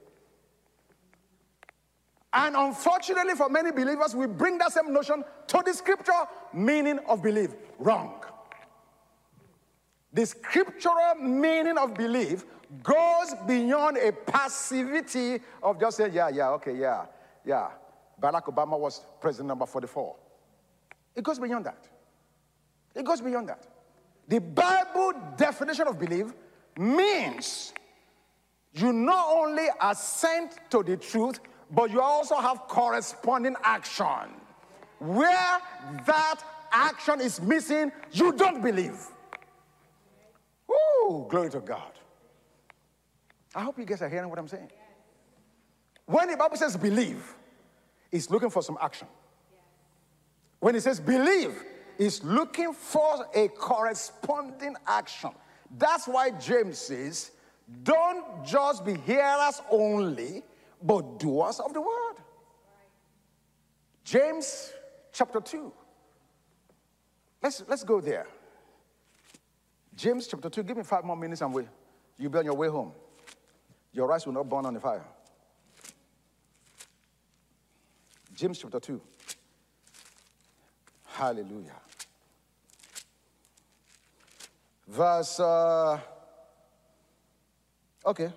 And 2.38 2.56
unfortunately, 2.56 3.34
for 3.34 3.50
many 3.50 3.72
believers, 3.72 4.16
we 4.16 4.28
bring 4.28 4.60
that 4.60 4.72
same 4.72 4.94
notion 4.94 5.24
to 5.48 5.64
the 5.66 5.74
scripture 5.74 6.12
meaning 6.54 7.00
of 7.08 7.24
belief. 7.24 7.56
Wrong. 7.80 8.24
The 10.14 10.24
scriptural 10.24 11.16
meaning 11.20 11.80
of 11.80 11.96
belief 11.96 12.46
goes 12.84 13.34
beyond 13.48 13.98
a 13.98 14.12
passivity 14.12 15.40
of 15.64 15.80
just 15.80 15.98
saying, 15.98 16.14
yeah, 16.14 16.30
yeah, 16.30 16.50
okay, 16.52 16.78
yeah, 16.78 17.06
yeah. 17.44 17.70
Barack 18.22 18.44
Obama 18.44 18.80
was 18.80 19.02
president 19.20 19.48
number 19.48 19.66
44. 19.66 20.16
It 21.16 21.24
goes 21.24 21.40
beyond 21.40 21.66
that. 21.66 21.88
It 22.94 23.04
goes 23.04 23.20
beyond 23.20 23.50
that. 23.50 23.66
The 24.28 24.40
Bible 24.40 25.14
definition 25.36 25.88
of 25.88 25.98
belief 25.98 26.28
means 26.78 27.74
you 28.74 28.94
not 28.94 29.26
only 29.28 29.66
assent 29.82 30.52
to 30.70 30.84
the 30.84 30.98
truth, 30.98 31.40
but 31.72 31.92
you 31.92 32.02
also 32.02 32.36
have 32.36 32.68
corresponding 32.68 33.56
action. 33.64 34.32
Where 35.00 35.60
that 36.06 36.40
action 36.72 37.22
is 37.22 37.42
missing, 37.42 37.92
you 38.12 38.32
don't 38.34 38.64
believe. 38.64 39.00
Ooh, 40.72 41.28
glory 41.30 41.50
to 41.52 41.60
God. 41.60 41.92
I 43.56 43.62
hope 43.64 43.78
you 43.80 43.86
guys 43.86 44.02
are 44.02 44.10
hearing 44.10 44.30
what 44.30 44.40
I'm 44.40 44.48
saying. 44.48 44.70
When 46.06 46.30
the 46.30 46.38
Bible 46.38 46.58
says 46.58 46.78
believe, 46.78 47.36
it's 48.12 48.30
looking 48.30 48.50
for 48.50 48.62
some 48.62 48.78
action. 48.82 49.08
When 50.60 50.76
it 50.76 50.82
says 50.82 51.00
believe, 51.00 51.64
it's 51.98 52.24
looking 52.24 52.74
for 52.74 53.28
a 53.34 53.48
corresponding 53.50 54.76
action. 54.86 55.32
That's 55.78 56.08
why 56.08 56.32
James 56.32 56.78
says, 56.78 57.32
don't 57.84 58.46
just 58.46 58.86
be 58.86 58.96
hearers 58.96 59.62
only, 59.70 60.44
but 60.82 61.20
doers 61.20 61.60
of 61.60 61.74
the 61.74 61.82
word. 61.82 62.16
James 64.04 64.72
chapter 65.12 65.42
2. 65.42 65.72
Let's, 67.42 67.64
let's 67.68 67.84
go 67.84 68.00
there. 68.00 68.28
James 69.96 70.28
chapter 70.28 70.50
2. 70.50 70.64
Give 70.64 70.78
me 70.78 70.84
five 70.84 71.04
more 71.04 71.18
minutes 71.18 71.42
and 71.42 71.54
we, 71.54 71.64
you'll 72.18 72.32
be 72.32 72.40
on 72.40 72.46
your 72.46 72.56
way 72.56 72.70
home. 72.70 72.92
Your 73.92 74.08
rice 74.08 74.26
will 74.26 74.34
not 74.34 74.48
burn 74.48 74.66
on 74.66 74.74
the 74.74 74.80
fire. 74.80 75.06
James 78.34 78.60
chapter 78.60 78.80
2. 78.80 79.02
Hallelujah. 81.06 81.82
Verse, 84.88 85.40
uh, 85.40 86.00
okay. 88.06 88.32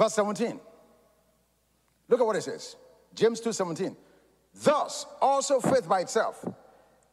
Verse 0.00 0.14
17. 0.14 0.58
Look 2.08 2.20
at 2.20 2.26
what 2.26 2.34
it 2.34 2.42
says. 2.42 2.76
James 3.14 3.38
2 3.38 3.52
17. 3.52 3.94
Thus, 4.64 5.04
also 5.20 5.60
faith 5.60 5.86
by 5.86 6.00
itself, 6.00 6.42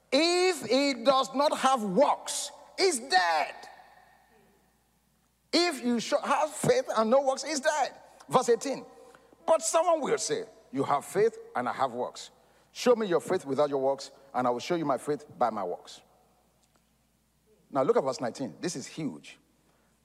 if 0.10 0.72
it 0.72 1.04
does 1.04 1.30
not 1.36 1.58
have 1.58 1.84
works, 1.84 2.50
is 2.80 3.00
dead. 3.00 3.56
If 5.52 5.84
you 5.84 6.00
have 6.24 6.50
faith 6.52 6.86
and 6.96 7.10
no 7.10 7.24
works, 7.24 7.44
is 7.44 7.60
dead. 7.60 7.92
Verse 8.30 8.48
18. 8.48 8.86
But 9.46 9.62
someone 9.62 10.00
will 10.00 10.18
say, 10.18 10.44
You 10.72 10.84
have 10.84 11.04
faith 11.04 11.38
and 11.58 11.68
I 11.68 11.74
have 11.74 11.92
works. 11.92 12.30
Show 12.72 12.96
me 12.96 13.06
your 13.06 13.20
faith 13.20 13.46
without 13.46 13.70
your 13.70 13.82
works, 13.82 14.12
and 14.34 14.48
I 14.48 14.50
will 14.50 14.60
show 14.60 14.76
you 14.76 14.86
my 14.86 14.98
faith 14.98 15.26
by 15.38 15.50
my 15.50 15.64
works. 15.66 16.00
Now 17.70 17.84
look 17.84 17.98
at 17.98 18.04
verse 18.06 18.22
19. 18.22 18.56
This 18.62 18.78
is 18.78 18.88
huge. 18.88 19.38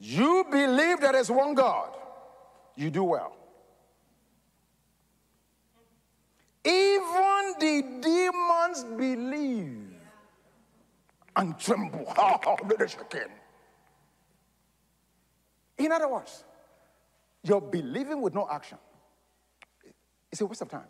You 0.01 0.45
believe 0.51 0.99
there 1.01 1.15
is 1.15 1.31
one 1.31 1.55
God, 1.55 1.97
you 2.77 2.91
do 2.91 3.05
well. 3.05 3.37
Even 6.65 7.55
the 7.59 7.83
demons 8.01 8.85
believe 8.85 9.95
and 11.37 11.59
tremble. 11.59 12.07
In 15.79 15.91
other 15.91 16.09
words, 16.09 16.45
you're 17.43 17.61
believing 17.61 18.21
with 18.21 18.35
no 18.35 18.49
action. 18.49 18.79
It's 20.31 20.41
a 20.41 20.47
waste 20.47 20.63
of 20.63 20.69
time. 20.69 20.87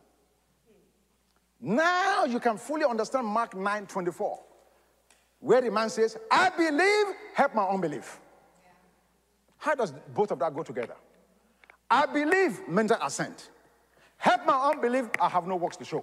Now 1.61 2.25
you 2.25 2.41
can 2.41 2.59
fully 2.59 2.85
understand 2.85 3.27
Mark 3.27 3.55
9 3.55 3.87
24, 3.87 4.41
where 5.41 5.61
the 5.61 5.71
man 5.71 5.89
says, 5.89 6.17
I 6.31 6.51
believe, 6.51 7.15
help 7.35 7.55
my 7.55 7.65
unbelief. 7.65 8.21
How 9.57 9.75
does 9.75 9.93
both 10.13 10.33
of 10.33 10.41
that 10.41 10.55
go 10.55 10.63
together? 10.65 10.97
I 11.93 12.07
believe, 12.07 12.67
mental 12.67 12.97
assent. 13.03 13.51
Help 14.17 14.47
my 14.47 14.71
unbelief, 14.71 15.11
I 15.21 15.29
have 15.29 15.47
no 15.47 15.57
works 15.57 15.77
to 15.77 15.85
show. 15.85 16.03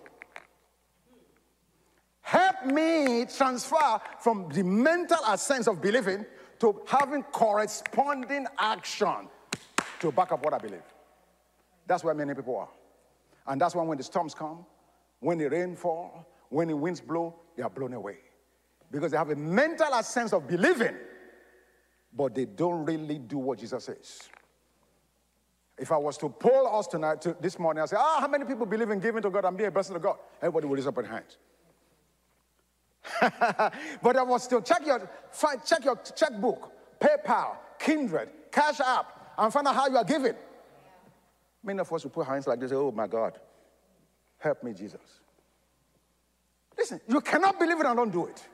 help 2.22 2.66
me 2.68 3.26
transfer 3.26 4.00
from 4.20 4.48
the 4.50 4.64
mental 4.64 5.18
assent 5.28 5.68
of 5.68 5.82
believing 5.82 6.24
to 6.60 6.80
having 6.86 7.24
corresponding 7.24 8.46
action 8.60 9.28
to 10.00 10.12
back 10.12 10.32
up 10.32 10.46
what 10.46 10.54
I 10.54 10.60
believe. 10.60 10.84
That's 11.88 12.04
where 12.04 12.14
many 12.14 12.36
people 12.36 12.56
are. 12.58 12.70
And 13.48 13.60
that's 13.60 13.74
why 13.74 13.84
when 13.84 13.98
the 13.98 14.04
storms 14.04 14.36
come, 14.36 14.64
when 15.20 15.40
the 15.40 15.50
rain 15.50 15.76
fall, 15.76 16.28
when 16.50 16.68
the 16.68 16.78
winds 16.78 17.02
blow, 17.02 17.34
they 17.56 17.64
are 17.64 17.70
blown 17.70 17.94
away. 17.94 18.20
Because 18.92 19.10
they 19.10 19.18
have 19.18 19.32
a 19.32 19.36
mental 19.36 19.92
assent 19.96 20.34
of 20.34 20.48
believing, 20.48 20.98
but 22.16 22.36
they 22.36 22.46
don't 22.46 22.86
really 22.86 23.18
do 23.18 23.40
what 23.40 23.58
Jesus 23.58 23.86
says. 23.86 24.30
If 25.80 25.92
I 25.92 25.98
was 25.98 26.18
to 26.18 26.30
poll 26.30 26.68
us 26.68 26.88
tonight, 26.88 27.22
to 27.22 27.36
this 27.40 27.58
morning, 27.58 27.82
I 27.82 27.86
say, 27.86 27.96
ah, 27.98 28.18
how 28.20 28.28
many 28.28 28.46
people 28.46 28.66
believe 28.66 28.90
in 28.90 29.00
giving 29.00 29.22
to 29.22 29.30
God 29.30 29.46
and 29.46 29.58
being 29.58 29.70
a 29.70 29.72
blessing 29.72 29.94
to 29.94 30.00
God? 30.00 30.18
Everybody 30.42 30.68
will 30.68 30.76
raise 30.76 30.88
up 30.88 30.96
their 30.96 31.06
hands. 31.06 31.38
but 34.02 34.18
I 34.18 34.24
was 34.24 34.48
to 34.48 34.62
check 34.62 34.86
your, 34.86 35.10
check 35.66 35.86
your 35.86 35.96
checkbook, 36.16 36.72
PayPal, 37.00 37.56
Kindred, 37.80 38.30
Cash 38.52 38.82
App, 38.82 39.34
and 39.38 39.52
find 39.54 39.68
out 39.68 39.76
how 39.76 39.88
you 39.88 39.98
are 39.98 40.04
giving. 40.04 40.36
Many 41.64 41.80
of 41.80 41.92
us 41.92 42.04
will 42.04 42.12
put 42.12 42.28
hands 42.28 42.48
like 42.48 42.60
this, 42.60 42.72
oh 42.72 42.92
my 42.92 43.08
God, 43.08 43.40
help 44.38 44.64
me, 44.64 44.74
Jesus. 44.74 45.02
Listen, 46.78 47.02
you 47.08 47.20
cannot 47.22 47.60
believe 47.60 47.80
it 47.80 47.86
and 47.86 47.96
don't 47.96 48.12
do 48.12 48.26
it. 48.28 48.48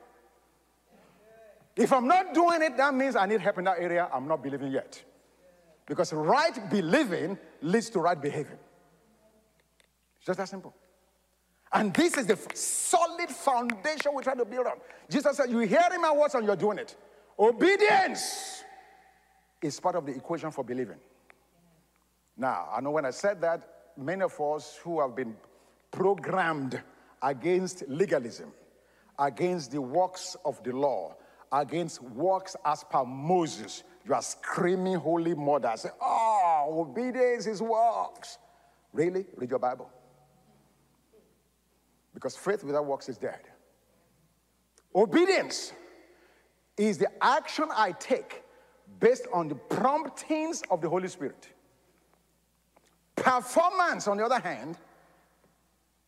If 1.75 1.91
I'm 1.91 2.07
not 2.07 2.33
doing 2.33 2.61
it, 2.61 2.77
that 2.77 2.93
means 2.93 3.15
I 3.15 3.25
need 3.25 3.41
help 3.41 3.57
in 3.57 3.65
that 3.65 3.79
area. 3.79 4.09
I'm 4.13 4.27
not 4.27 4.41
believing 4.41 4.71
yet. 4.71 5.03
Because 5.85 6.13
right 6.13 6.69
believing 6.69 7.37
leads 7.61 7.89
to 7.91 7.99
right 7.99 8.19
behaving. 8.19 8.57
It's 10.17 10.25
just 10.25 10.37
that 10.39 10.49
simple. 10.49 10.73
And 11.71 11.93
this 11.93 12.17
is 12.17 12.25
the 12.25 12.37
solid 12.53 13.29
foundation 13.29 14.13
we 14.15 14.23
try 14.23 14.33
to 14.33 14.45
build 14.45 14.67
on. 14.67 14.77
Jesus 15.09 15.37
said, 15.37 15.49
You 15.49 15.59
hearing 15.59 16.01
my 16.01 16.11
words 16.11 16.35
and 16.35 16.45
you're 16.45 16.55
doing 16.55 16.79
it. 16.79 16.95
Obedience 17.37 18.63
is 19.61 19.79
part 19.79 19.95
of 19.95 20.05
the 20.05 20.15
equation 20.15 20.51
for 20.51 20.63
believing. 20.63 20.97
Now, 22.37 22.69
I 22.75 22.81
know 22.81 22.91
when 22.91 23.05
I 23.05 23.11
said 23.11 23.41
that, 23.41 23.67
many 23.97 24.21
of 24.23 24.39
us 24.39 24.79
who 24.83 25.01
have 25.01 25.15
been 25.15 25.35
programmed 25.91 26.81
against 27.21 27.83
legalism, 27.87 28.51
against 29.17 29.71
the 29.71 29.81
works 29.81 30.35
of 30.45 30.61
the 30.63 30.71
law, 30.71 31.15
against 31.51 32.01
works 32.01 32.55
as 32.65 32.83
per 32.83 33.05
Moses, 33.05 33.83
you 34.07 34.13
are 34.13 34.21
screaming, 34.21 34.95
Holy 34.95 35.33
Mother. 35.33 35.73
Say, 35.75 35.89
oh, 35.99 36.85
obedience 36.87 37.47
is 37.47 37.61
works. 37.61 38.37
Really? 38.93 39.25
Read 39.35 39.49
your 39.49 39.59
Bible. 39.59 39.89
Because 42.13 42.37
faith 42.37 42.63
without 42.63 42.85
works 42.85 43.09
is 43.09 43.17
dead. 43.17 43.41
Obedience 44.93 45.73
is 46.77 46.97
the 46.97 47.09
action 47.21 47.65
I 47.75 47.91
take 47.93 48.43
based 48.99 49.27
on 49.33 49.47
the 49.47 49.55
promptings 49.55 50.61
of 50.69 50.81
the 50.81 50.87
Holy 50.87 51.07
Spirit. 51.07 51.49
Performance, 53.15 54.07
on 54.07 54.17
the 54.17 54.25
other 54.25 54.39
hand, 54.39 54.77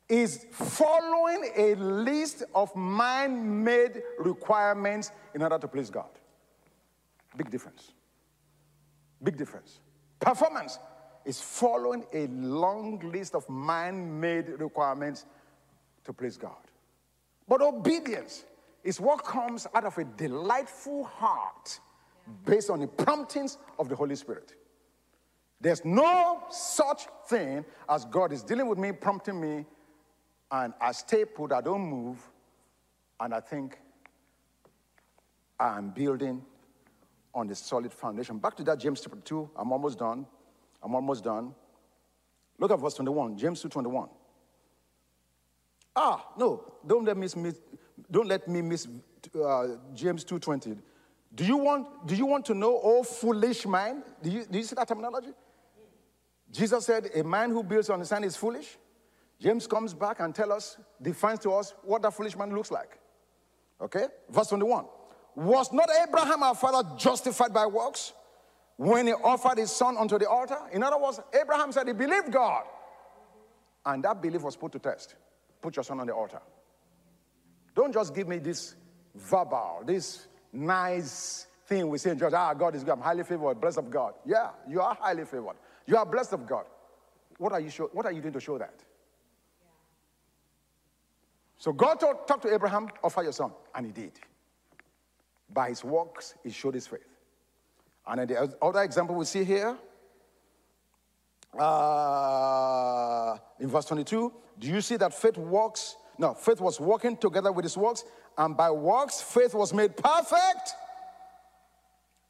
is 0.07 0.45
following 0.51 1.51
a 1.55 1.75
list 1.75 2.43
of 2.55 2.73
man 2.75 3.63
made 3.63 4.01
requirements 4.19 5.11
in 5.33 5.41
order 5.41 5.57
to 5.57 5.67
please 5.67 5.89
God. 5.89 6.09
Big 7.37 7.49
difference. 7.49 7.93
Big 9.23 9.37
difference. 9.37 9.79
Performance 10.19 10.79
is 11.23 11.39
following 11.39 12.05
a 12.13 12.27
long 12.27 12.99
list 12.99 13.35
of 13.35 13.47
man 13.49 14.19
made 14.19 14.47
requirements 14.59 15.25
to 16.03 16.13
please 16.13 16.37
God. 16.37 16.55
But 17.47 17.61
obedience 17.61 18.45
is 18.83 18.99
what 18.99 19.23
comes 19.23 19.67
out 19.73 19.85
of 19.85 19.97
a 19.97 20.03
delightful 20.03 21.03
heart 21.03 21.79
based 22.45 22.69
on 22.69 22.79
the 22.79 22.87
promptings 22.87 23.57
of 23.77 23.89
the 23.89 23.95
Holy 23.95 24.15
Spirit. 24.15 24.53
There's 25.59 25.83
no 25.83 26.43
such 26.49 27.07
thing 27.27 27.65
as 27.89 28.05
God 28.05 28.31
is 28.31 28.43
dealing 28.43 28.67
with 28.67 28.77
me, 28.77 28.91
prompting 28.91 29.39
me, 29.39 29.65
and 30.51 30.73
I 30.79 30.91
stay 30.91 31.25
put, 31.25 31.51
I 31.51 31.61
don't 31.61 31.81
move, 31.81 32.17
and 33.19 33.33
I 33.33 33.39
think 33.39 33.79
I'm 35.59 35.89
building 35.89 36.45
on 37.37 37.47
the 37.47 37.55
solid 37.55 37.93
foundation. 37.93 38.39
Back 38.39 38.55
to 38.57 38.63
that, 38.63 38.79
James 38.79 38.99
chapter 38.99 39.19
2. 39.19 39.51
I'm 39.55 39.71
almost 39.71 39.99
done. 39.99 40.25
I'm 40.81 40.95
almost 40.95 41.23
done. 41.23 41.53
Look 42.59 42.71
at 42.71 42.79
verse 42.79 42.95
21, 42.95 43.37
James 43.37 43.61
2 43.61 43.69
21. 43.69 44.09
Ah, 45.95 46.29
no, 46.37 46.73
don't 46.85 47.05
let 47.05 47.15
me 47.15 47.27
miss, 47.35 47.59
don't 48.09 48.27
let 48.27 48.47
me 48.47 48.61
miss 48.61 48.87
uh, 49.43 49.67
James 49.93 50.23
2.20. 50.25 50.77
Do 51.33 51.45
you 51.45 51.57
want, 51.57 52.07
do 52.07 52.15
you 52.15 52.25
want 52.25 52.45
to 52.45 52.53
know, 52.53 52.79
oh 52.83 53.03
foolish 53.03 53.65
man? 53.65 54.03
Do 54.21 54.29
you, 54.29 54.45
do 54.45 54.57
you 54.57 54.63
see 54.63 54.75
that 54.75 54.87
terminology? 54.87 55.31
Jesus 56.51 56.85
said, 56.85 57.09
a 57.13 57.23
man 57.23 57.51
who 57.51 57.63
builds 57.63 57.89
on 57.89 57.99
the 57.99 58.05
sand 58.05 58.25
is 58.25 58.35
foolish. 58.35 58.77
James 59.39 59.67
comes 59.67 59.93
back 59.93 60.19
and 60.19 60.33
tells 60.33 60.51
us, 60.51 60.77
defines 61.01 61.39
to 61.39 61.51
us 61.51 61.73
what 61.83 62.01
that 62.01 62.13
foolish 62.13 62.35
man 62.35 62.53
looks 62.55 62.71
like. 62.71 62.97
Okay? 63.81 64.05
Verse 64.29 64.47
21. 64.47 64.85
Was 65.37 65.71
not 65.71 65.87
Abraham 66.01 66.41
our 66.41 66.55
father 66.55 66.89
justified 66.97 67.53
by 67.53 67.67
works 67.67 68.11
when 68.77 69.05
he 69.05 69.13
offered 69.13 69.59
his 69.59 69.69
son 69.71 69.95
unto 69.95 70.17
the 70.17 70.27
altar? 70.27 70.57
In 70.71 70.81
other 70.81 70.97
words, 70.97 71.19
Abraham 71.39 71.71
said 71.71 71.85
he 71.85 71.93
believed 71.93 72.31
God. 72.31 72.63
And 73.85 74.03
that 74.03 74.19
belief 74.19 74.41
was 74.41 74.55
put 74.55 74.71
to 74.71 74.79
test. 74.79 75.13
Put 75.61 75.75
your 75.75 75.83
son 75.83 75.99
on 75.99 76.07
the 76.07 76.13
altar. 76.13 76.41
Don't 77.75 77.93
just 77.93 78.15
give 78.15 78.27
me 78.27 78.39
this 78.39 78.73
verbal, 79.13 79.83
this 79.85 80.25
nice 80.51 81.45
thing 81.67 81.87
we 81.87 81.99
say 81.99 82.09
in 82.09 82.17
church. 82.17 82.33
Ah, 82.35 82.55
God 82.55 82.73
is 82.73 82.83
good. 82.83 82.93
I'm 82.93 83.01
highly 83.01 83.23
favored, 83.23 83.61
blessed 83.61 83.77
of 83.77 83.91
God. 83.91 84.15
Yeah, 84.25 84.49
you 84.67 84.81
are 84.81 84.95
highly 84.99 85.25
favored. 85.25 85.57
You 85.85 85.97
are 85.97 86.05
blessed 86.05 86.33
of 86.33 86.47
God. 86.47 86.65
What 87.37 87.53
are 87.53 87.59
you, 87.59 87.69
show, 87.69 87.91
what 87.93 88.07
are 88.07 88.11
you 88.11 88.21
doing 88.21 88.33
to 88.33 88.39
show 88.39 88.57
that? 88.57 88.73
So 91.59 91.71
God 91.73 91.99
told, 91.99 92.27
talked 92.27 92.41
to 92.41 92.51
Abraham, 92.51 92.87
offer 93.03 93.21
your 93.21 93.33
son, 93.33 93.51
and 93.75 93.85
he 93.85 93.91
did. 93.91 94.19
By 95.53 95.69
his 95.69 95.83
works, 95.83 96.35
he 96.43 96.51
showed 96.51 96.73
his 96.73 96.87
faith. 96.87 97.07
And 98.05 98.19
then 98.19 98.27
the 98.27 98.57
other 98.61 98.81
example 98.81 99.15
we 99.15 99.25
see 99.25 99.43
here, 99.43 99.77
uh, 101.57 103.37
in 103.59 103.69
verse 103.69 103.85
22, 103.85 104.33
do 104.59 104.67
you 104.67 104.81
see 104.81 104.97
that 104.97 105.13
faith 105.13 105.37
works? 105.37 105.95
No, 106.17 106.33
faith 106.33 106.61
was 106.61 106.79
working 106.79 107.17
together 107.17 107.51
with 107.51 107.63
his 107.63 107.77
works, 107.77 108.03
and 108.37 108.55
by 108.55 108.71
works, 108.71 109.21
faith 109.21 109.53
was 109.53 109.73
made 109.73 109.95
perfect. 109.95 110.75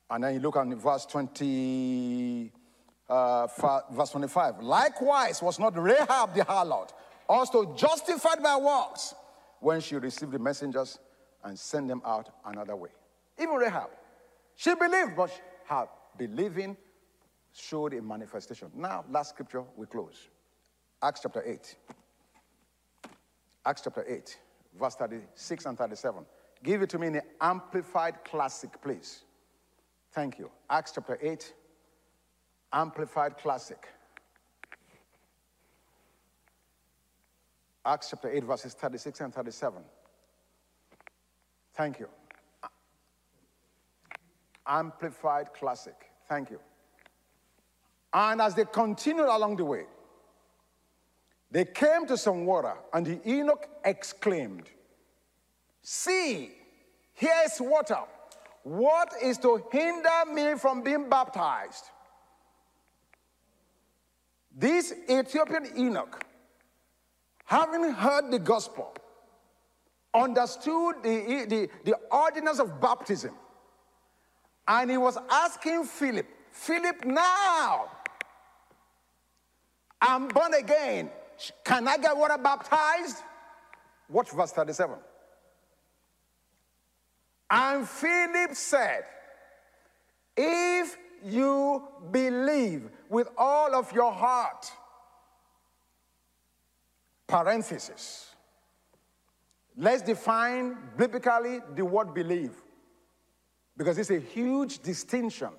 And 0.10 0.24
then 0.24 0.36
you 0.36 0.40
look 0.40 0.56
at 0.56 0.68
verse 0.68 1.06
20, 1.06 2.52
uh, 3.10 3.48
verse 3.92 4.10
25. 4.12 4.62
Likewise, 4.62 5.42
was 5.42 5.60
not 5.60 5.78
Rahab 5.78 6.34
the 6.34 6.42
harlot 6.42 6.92
also 7.28 7.76
justified 7.76 8.42
by 8.42 8.56
works 8.56 9.14
when 9.60 9.82
she 9.82 9.96
received 9.96 10.32
the 10.32 10.40
messengers 10.40 11.00
and 11.44 11.58
sent 11.58 11.88
them 11.88 12.02
out 12.06 12.30
another 12.46 12.76
way? 12.76 12.90
Even 13.40 13.56
Rahab, 13.56 13.90
she 14.56 14.74
believed, 14.76 15.16
but 15.16 15.32
her 15.68 15.88
believing 16.18 16.76
showed 17.54 17.94
a 17.94 18.02
manifestation. 18.02 18.70
Now, 18.76 19.06
last 19.10 19.30
scripture, 19.30 19.64
we 19.76 19.86
close. 19.86 20.30
Acts 21.02 21.22
chapter 21.22 21.44
8. 21.46 21.76
Acts 23.66 23.82
chapter 23.84 24.06
8, 24.08 24.40
verse 24.80 24.96
36 24.96 25.66
and 25.66 25.78
37. 25.78 26.26
Give 26.64 26.82
it 26.82 26.90
to 26.90 26.98
me 26.98 27.08
in 27.08 27.14
the 27.14 27.24
amplified 27.42 28.24
classic, 28.24 28.82
please. 28.82 29.24
Thank 30.14 30.40
you. 30.40 30.50
Acts 30.70 30.94
chapter 30.96 31.20
8, 31.22 31.54
amplified 32.74 33.38
classic. 33.38 33.88
Acts 37.86 38.10
chapter 38.10 38.30
8, 38.30 38.44
verses 38.44 38.74
36 38.74 39.22
and 39.22 39.34
37. 39.34 39.82
Thank 41.74 42.00
you. 42.00 42.10
Amplified 44.68 45.54
Classic. 45.54 45.96
Thank 46.28 46.52
you. 46.52 46.60
And 48.14 48.42
as 48.42 48.56
they 48.56 48.66
continued 48.66 49.28
along 49.28 49.58
the 49.58 49.66
way, 49.66 49.86
they 51.50 51.66
came 51.66 52.06
to 52.08 52.18
some 52.18 52.46
water, 52.46 52.74
and 52.94 53.06
the 53.06 53.20
eunuch 53.24 53.68
exclaimed, 53.86 54.70
See, 55.82 56.52
here 57.14 57.42
is 57.46 57.62
water. 57.62 58.00
What 58.64 59.14
is 59.24 59.38
to 59.40 59.64
hinder 59.72 60.26
me 60.34 60.56
from 60.56 60.82
being 60.82 61.10
baptized? 61.10 61.86
This 64.54 64.94
Ethiopian 65.10 65.70
eunuch, 65.78 66.26
having 67.46 67.92
heard 67.94 68.30
the 68.32 68.40
gospel, 68.40 68.94
understood 70.14 70.96
the, 71.04 71.46
the, 71.48 71.70
the 71.86 71.96
ordinance 72.12 72.60
of 72.60 72.82
baptism, 72.82 73.34
and 74.68 74.92
he 74.92 74.98
was 74.98 75.18
asking 75.30 75.86
Philip, 75.86 76.28
Philip, 76.52 77.06
now 77.06 77.90
I'm 80.02 80.28
born 80.28 80.54
again. 80.54 81.10
Can 81.64 81.88
I 81.88 81.98
get 81.98 82.16
water 82.16 82.38
baptized? 82.38 83.18
Watch 84.10 84.32
verse 84.32 84.52
37. 84.52 84.96
And 87.50 87.88
Philip 87.88 88.56
said, 88.56 89.06
If 90.36 90.98
you 91.24 91.88
believe 92.12 92.90
with 93.10 93.30
all 93.38 93.74
of 93.74 93.92
your 93.94 94.12
heart, 94.12 94.70
parenthesis, 97.26 98.36
let's 99.78 100.02
define 100.02 100.78
biblically 100.98 101.60
the 101.76 101.86
word 101.86 102.14
believe 102.14 102.52
because 103.78 103.98
it's 103.98 104.10
a 104.10 104.20
huge 104.20 104.80
distinction 104.80 105.50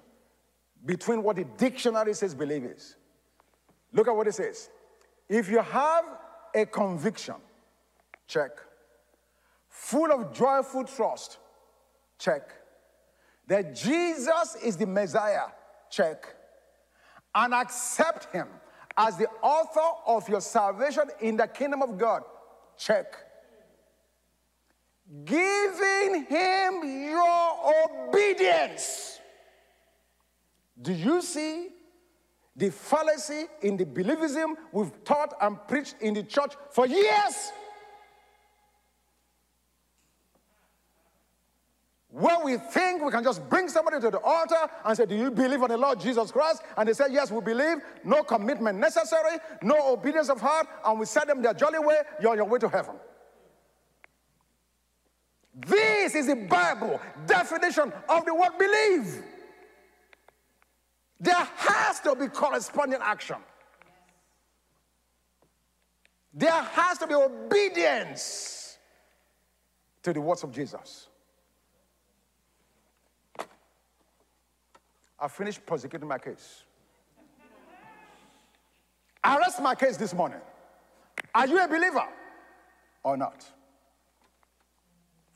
between 0.85 1.23
what 1.23 1.37
the 1.37 1.45
dictionary 1.57 2.15
says 2.15 2.35
believe 2.35 2.65
is. 2.65 2.97
Look 3.93 4.09
at 4.09 4.15
what 4.15 4.27
it 4.27 4.35
says. 4.35 4.69
If 5.29 5.49
you 5.49 5.61
have 5.61 6.05
a 6.55 6.67
conviction, 6.67 7.37
check. 8.27 8.51
Full 9.69 10.13
of 10.13 10.33
joyful 10.33 10.85
trust, 10.85 11.39
check. 12.19 12.51
That 13.47 13.75
Jesus 13.75 14.57
is 14.63 14.77
the 14.77 14.87
Messiah, 14.87 15.47
check. 15.91 16.35
And 17.35 17.55
accept 17.55 18.33
him 18.33 18.49
as 18.97 19.17
the 19.17 19.29
author 19.43 19.97
of 20.07 20.29
your 20.29 20.41
salvation 20.41 21.05
in 21.21 21.37
the 21.37 21.47
kingdom 21.47 21.83
of 21.83 21.97
God, 21.97 22.23
check. 22.77 23.15
Giving 25.25 26.27
him 26.27 27.09
your 27.11 28.09
obedience. 28.09 29.21
Do 30.81 30.93
you 30.93 31.23
see 31.23 31.71
the 32.59 32.71
fallacy 32.71 33.47
in 33.63 33.77
the 33.77 33.85
believism 33.85 34.55
we've 34.73 34.93
taught 35.05 35.33
and 35.41 35.57
preached 35.69 35.95
in 36.01 36.13
the 36.13 36.25
church 36.25 36.55
for 36.73 36.87
years. 36.87 37.53
Where 42.11 42.45
we 42.45 42.57
think 42.57 43.05
we 43.05 43.13
can 43.13 43.23
just 43.23 43.49
bring 43.49 43.69
somebody 43.69 44.01
to 44.01 44.11
the 44.11 44.19
altar 44.19 44.69
and 44.85 44.97
say, 44.97 45.07
Do 45.07 45.15
you 45.15 45.31
believe 45.31 45.63
on 45.63 45.69
the 45.69 45.77
Lord 45.77 46.01
Jesus 46.01 46.33
Christ? 46.33 46.63
And 46.77 46.89
they 46.89 46.95
say, 46.95 47.05
Yes, 47.11 47.31
we 47.31 47.41
believe. 47.41 47.79
No 48.03 48.25
commitment 48.25 48.79
necessary, 48.79 49.39
no 49.63 49.93
obedience 49.93 50.29
of 50.29 50.41
heart, 50.41 50.67
and 50.85 50.99
we 50.99 51.07
set 51.07 51.29
them 51.29 51.43
their 51.43 51.55
jolly 51.55 51.79
way, 51.79 52.01
you're 52.21 52.33
on 52.33 52.37
your 52.39 52.47
way 52.47 52.59
to 52.59 52.69
heaven. 52.69 52.97
This 55.67 56.15
is 56.15 56.27
the 56.29 56.37
Bible 56.37 57.01
definition 57.27 57.93
of 58.09 58.25
the 58.25 58.35
word 58.35 58.57
believe. 58.59 59.23
There 61.21 61.35
has 61.57 62.01
to 62.01 62.15
be 62.15 62.29
corresponding 62.29 63.01
action. 63.03 63.37
There 66.33 66.51
has 66.53 66.99
to 66.99 67.07
be 67.07 67.15
obedience 67.15 68.79
to 70.05 70.13
the 70.13 70.21
words 70.21 70.45
of 70.45 70.53
Jesus. 70.53 71.09
I 75.19 75.27
finished 75.27 75.67
prosecuting 75.67 76.07
my 76.07 76.19
case. 76.19 76.63
I 79.25 79.37
rest 79.39 79.61
my 79.61 79.75
case 79.75 79.97
this 79.97 80.15
morning. 80.15 80.39
Are 81.35 81.49
you 81.49 81.63
a 81.63 81.67
believer 81.67 82.07
or 83.03 83.17
not? 83.17 83.45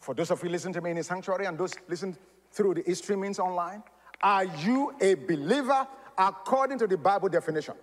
For 0.02 0.16
those 0.16 0.32
of 0.32 0.42
you 0.42 0.50
listening 0.50 0.74
to 0.74 0.80
me 0.80 0.90
in 0.90 0.96
the 0.96 1.04
sanctuary 1.04 1.46
and 1.46 1.56
those 1.56 1.74
listening 1.88 2.16
through 2.50 2.74
the 2.74 2.82
streamings 2.82 3.38
online, 3.38 3.84
are 4.20 4.44
you 4.44 4.92
a 5.00 5.14
believer 5.14 5.86
according 6.18 6.78
to 6.80 6.88
the 6.88 6.98
Bible 6.98 7.28
definition? 7.28 7.74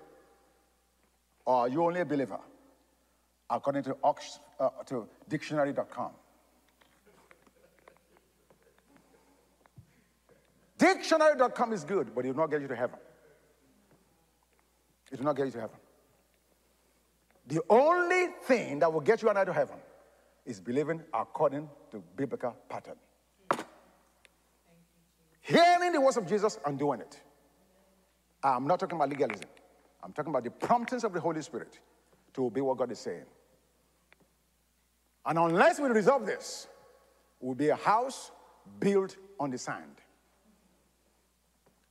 Or 1.45 1.55
are 1.55 1.69
you 1.69 1.81
only 1.81 2.01
a 2.01 2.05
believer 2.05 2.39
according 3.49 3.83
to, 3.83 3.95
uh, 4.03 4.69
to 4.87 5.07
dictionary.com? 5.29 6.11
Dictionary.com 10.77 11.71
is 11.71 11.85
good, 11.85 12.13
but 12.13 12.25
it 12.25 12.35
will 12.35 12.41
not 12.43 12.51
get 12.51 12.59
you 12.59 12.67
to 12.67 12.75
heaven. 12.75 12.99
It 15.09 15.19
will 15.19 15.25
not 15.25 15.37
get 15.37 15.45
you 15.45 15.51
to 15.53 15.61
heaven. 15.61 15.77
The 17.47 17.61
only 17.69 18.27
thing 18.43 18.79
that 18.79 18.91
will 18.91 18.99
get 18.99 19.21
you 19.21 19.29
and 19.29 19.37
I 19.37 19.45
to 19.45 19.53
heaven 19.53 19.77
is 20.45 20.59
believing 20.59 21.01
according 21.13 21.69
to 21.91 22.03
biblical 22.15 22.55
pattern 22.67 22.95
hearing 25.49 25.91
the 25.91 25.99
words 25.99 26.17
of 26.17 26.27
Jesus 26.27 26.59
and 26.65 26.77
doing 26.77 27.01
it. 27.01 27.19
I'm 28.43 28.67
not 28.67 28.79
talking 28.79 28.95
about 28.95 29.09
legalism. 29.09 29.49
I'm 30.03 30.13
talking 30.13 30.29
about 30.29 30.43
the 30.43 30.51
promptings 30.51 31.03
of 31.03 31.11
the 31.11 31.19
Holy 31.19 31.41
Spirit 31.41 31.79
to 32.33 32.45
obey 32.45 32.61
what 32.61 32.77
God 32.77 32.91
is 32.91 32.99
saying. 32.99 33.25
And 35.25 35.37
unless 35.39 35.79
we 35.79 35.89
resolve 35.89 36.25
this, 36.25 36.67
we'll 37.39 37.55
be 37.55 37.69
a 37.69 37.75
house 37.75 38.31
built 38.79 39.17
on 39.39 39.49
the 39.49 39.57
sand. 39.57 39.95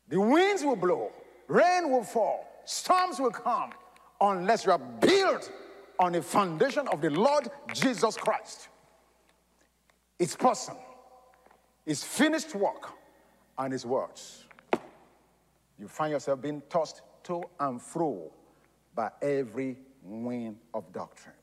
The 0.08 0.20
winds 0.20 0.64
will 0.64 0.76
blow, 0.76 1.10
rain 1.48 1.90
will 1.90 2.04
fall, 2.04 2.46
storms 2.64 3.18
will 3.18 3.30
come, 3.30 3.72
unless 4.20 4.64
you 4.64 4.72
are 4.72 4.78
built 4.78 5.50
on 5.98 6.12
the 6.12 6.22
foundation 6.22 6.86
of 6.88 7.00
the 7.00 7.10
Lord 7.10 7.48
Jesus 7.72 8.16
Christ. 8.16 8.68
His 10.18 10.34
person, 10.36 10.74
His 11.84 12.02
finished 12.02 12.54
work 12.54 12.92
and 13.58 13.72
his 13.72 13.84
words. 13.84 14.44
You 15.78 15.88
find 15.88 16.12
yourself 16.12 16.40
being 16.40 16.62
tossed 16.68 17.02
to 17.24 17.42
and 17.60 17.82
fro 17.82 18.32
by 18.94 19.10
every 19.20 19.76
wind 20.02 20.56
of 20.72 20.90
doctrine. 20.92 21.34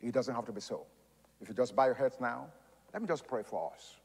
It 0.00 0.12
doesn't 0.12 0.34
have 0.34 0.44
to 0.46 0.52
be 0.52 0.60
so. 0.60 0.86
If 1.40 1.48
you 1.48 1.54
just 1.54 1.74
bow 1.74 1.86
your 1.86 1.94
heads 1.94 2.16
now, 2.20 2.46
let 2.92 3.00
me 3.00 3.08
just 3.08 3.26
pray 3.26 3.42
for 3.42 3.72
us. 3.74 3.96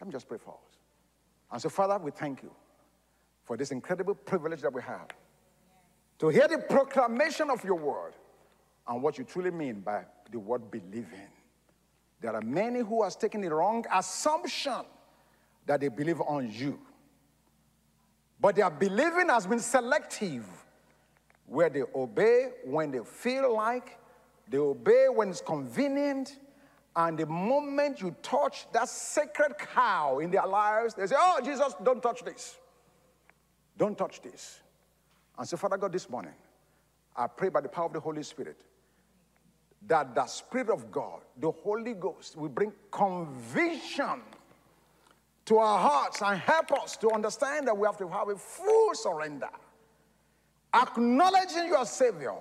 Let 0.00 0.06
me 0.06 0.12
just 0.12 0.28
pray 0.28 0.38
for 0.38 0.50
us. 0.50 0.78
And 1.50 1.60
so, 1.60 1.68
Father, 1.68 1.98
we 1.98 2.10
thank 2.10 2.42
you 2.42 2.50
for 3.42 3.56
this 3.56 3.70
incredible 3.70 4.14
privilege 4.14 4.60
that 4.62 4.72
we 4.72 4.82
have 4.82 5.08
to 6.18 6.28
hear 6.28 6.48
the 6.48 6.58
proclamation 6.58 7.50
of 7.50 7.62
your 7.64 7.76
word 7.76 8.14
and 8.88 9.02
what 9.02 9.18
you 9.18 9.24
truly 9.24 9.50
mean 9.50 9.80
by 9.80 10.04
the 10.30 10.38
word 10.38 10.70
believing. 10.70 11.28
There 12.20 12.34
are 12.34 12.42
many 12.42 12.80
who 12.80 13.02
are 13.02 13.10
taken 13.10 13.40
the 13.40 13.54
wrong 13.54 13.84
assumption 13.92 14.84
that 15.66 15.80
they 15.80 15.88
believe 15.88 16.20
on 16.20 16.50
you. 16.50 16.78
But 18.40 18.56
their 18.56 18.70
believing 18.70 19.28
has 19.28 19.46
been 19.46 19.60
selective, 19.60 20.46
where 21.46 21.68
they 21.68 21.82
obey 21.94 22.50
when 22.64 22.90
they 22.90 23.00
feel 23.00 23.54
like, 23.54 23.98
they 24.48 24.58
obey 24.58 25.06
when 25.12 25.30
it's 25.30 25.40
convenient, 25.40 26.38
and 26.94 27.18
the 27.18 27.26
moment 27.26 28.00
you 28.00 28.14
touch 28.22 28.66
that 28.72 28.88
sacred 28.88 29.58
cow 29.58 30.18
in 30.18 30.30
their 30.30 30.46
lives, 30.46 30.94
they 30.94 31.06
say, 31.06 31.16
Oh, 31.18 31.40
Jesus, 31.44 31.74
don't 31.82 32.02
touch 32.02 32.24
this. 32.24 32.56
Don't 33.76 33.98
touch 33.98 34.22
this. 34.22 34.60
And 35.38 35.46
so, 35.46 35.56
Father 35.56 35.76
God, 35.76 35.92
this 35.92 36.08
morning, 36.08 36.32
I 37.14 37.26
pray 37.26 37.50
by 37.50 37.60
the 37.60 37.68
power 37.68 37.86
of 37.86 37.92
the 37.92 38.00
Holy 38.00 38.22
Spirit 38.22 38.56
that 39.82 40.14
the 40.14 40.26
Spirit 40.26 40.70
of 40.70 40.90
God, 40.90 41.20
the 41.38 41.50
Holy 41.50 41.94
Ghost, 41.94 42.36
will 42.36 42.48
bring 42.48 42.72
conviction 42.90 44.22
to 45.44 45.58
our 45.58 45.78
hearts 45.78 46.22
and 46.22 46.38
help 46.40 46.72
us 46.72 46.96
to 46.96 47.10
understand 47.10 47.68
that 47.68 47.76
we 47.76 47.86
have 47.86 47.96
to 47.98 48.08
have 48.08 48.28
a 48.28 48.36
full 48.36 48.94
surrender, 48.94 49.48
acknowledging 50.74 51.68
your 51.68 51.86
Savior, 51.86 52.34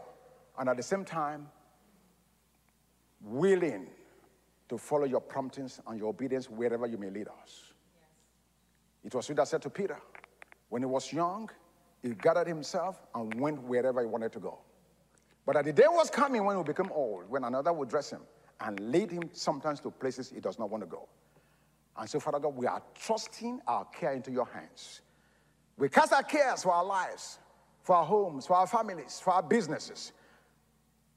and 0.58 0.70
at 0.70 0.78
the 0.78 0.84
same 0.84 1.06
time, 1.06 1.48
willing 3.22 3.88
to 4.70 4.78
follow 4.78 5.06
your 5.06 5.22
promptings 5.22 5.80
and 5.88 6.00
your 6.00 6.10
obedience 6.10 6.50
wherever 6.50 6.88
you 6.88 6.98
may 6.98 7.10
lead 7.10 7.28
us. 7.28 7.74
It 9.04 9.14
was 9.14 9.30
you 9.30 9.36
that 9.36 9.48
said 9.48 9.62
to 9.62 9.70
Peter, 9.70 10.00
when 10.70 10.82
he 10.82 10.88
was 10.88 11.14
young, 11.14 11.50
he 12.02 12.10
gathered 12.10 12.48
himself 12.48 13.02
and 13.14 13.34
went 13.36 13.62
wherever 13.62 14.02
he 14.02 14.08
wanted 14.08 14.32
to 14.34 14.40
go. 14.40 14.60
But 15.46 15.64
the 15.64 15.74
day 15.74 15.86
was 15.88 16.10
coming 16.10 16.44
when 16.44 16.56
he 16.56 16.58
would 16.58 16.68
become 16.68 16.92
old, 16.94 17.30
when 17.30 17.44
another 17.44 17.72
would 17.72 17.90
dress 17.90 18.10
him 18.10 18.22
and 18.62 18.80
lead 18.92 19.12
him 19.12 19.30
sometimes 19.32 19.80
to 19.82 19.92
places 19.92 20.32
he 20.34 20.40
does 20.40 20.58
not 20.58 20.70
want 20.70 20.84
to 20.84 20.88
go. 20.88 21.08
And 21.98 22.10
so, 22.10 22.20
Father 22.20 22.40
God, 22.40 22.56
we 22.56 22.66
are 22.66 22.82
trusting 22.96 23.62
our 23.68 23.86
care 23.86 24.14
into 24.14 24.32
your 24.32 24.48
hands. 24.48 25.02
We 25.78 25.90
cast 25.90 26.14
our 26.14 26.24
cares 26.24 26.64
for 26.64 26.74
our 26.74 26.86
lives, 26.86 27.40
for 27.84 27.96
our 27.96 28.06
homes, 28.06 28.48
for 28.48 28.56
our 28.56 28.68
families, 28.68 29.22
for 29.24 29.34
our 29.34 29.44
businesses. 29.44 30.14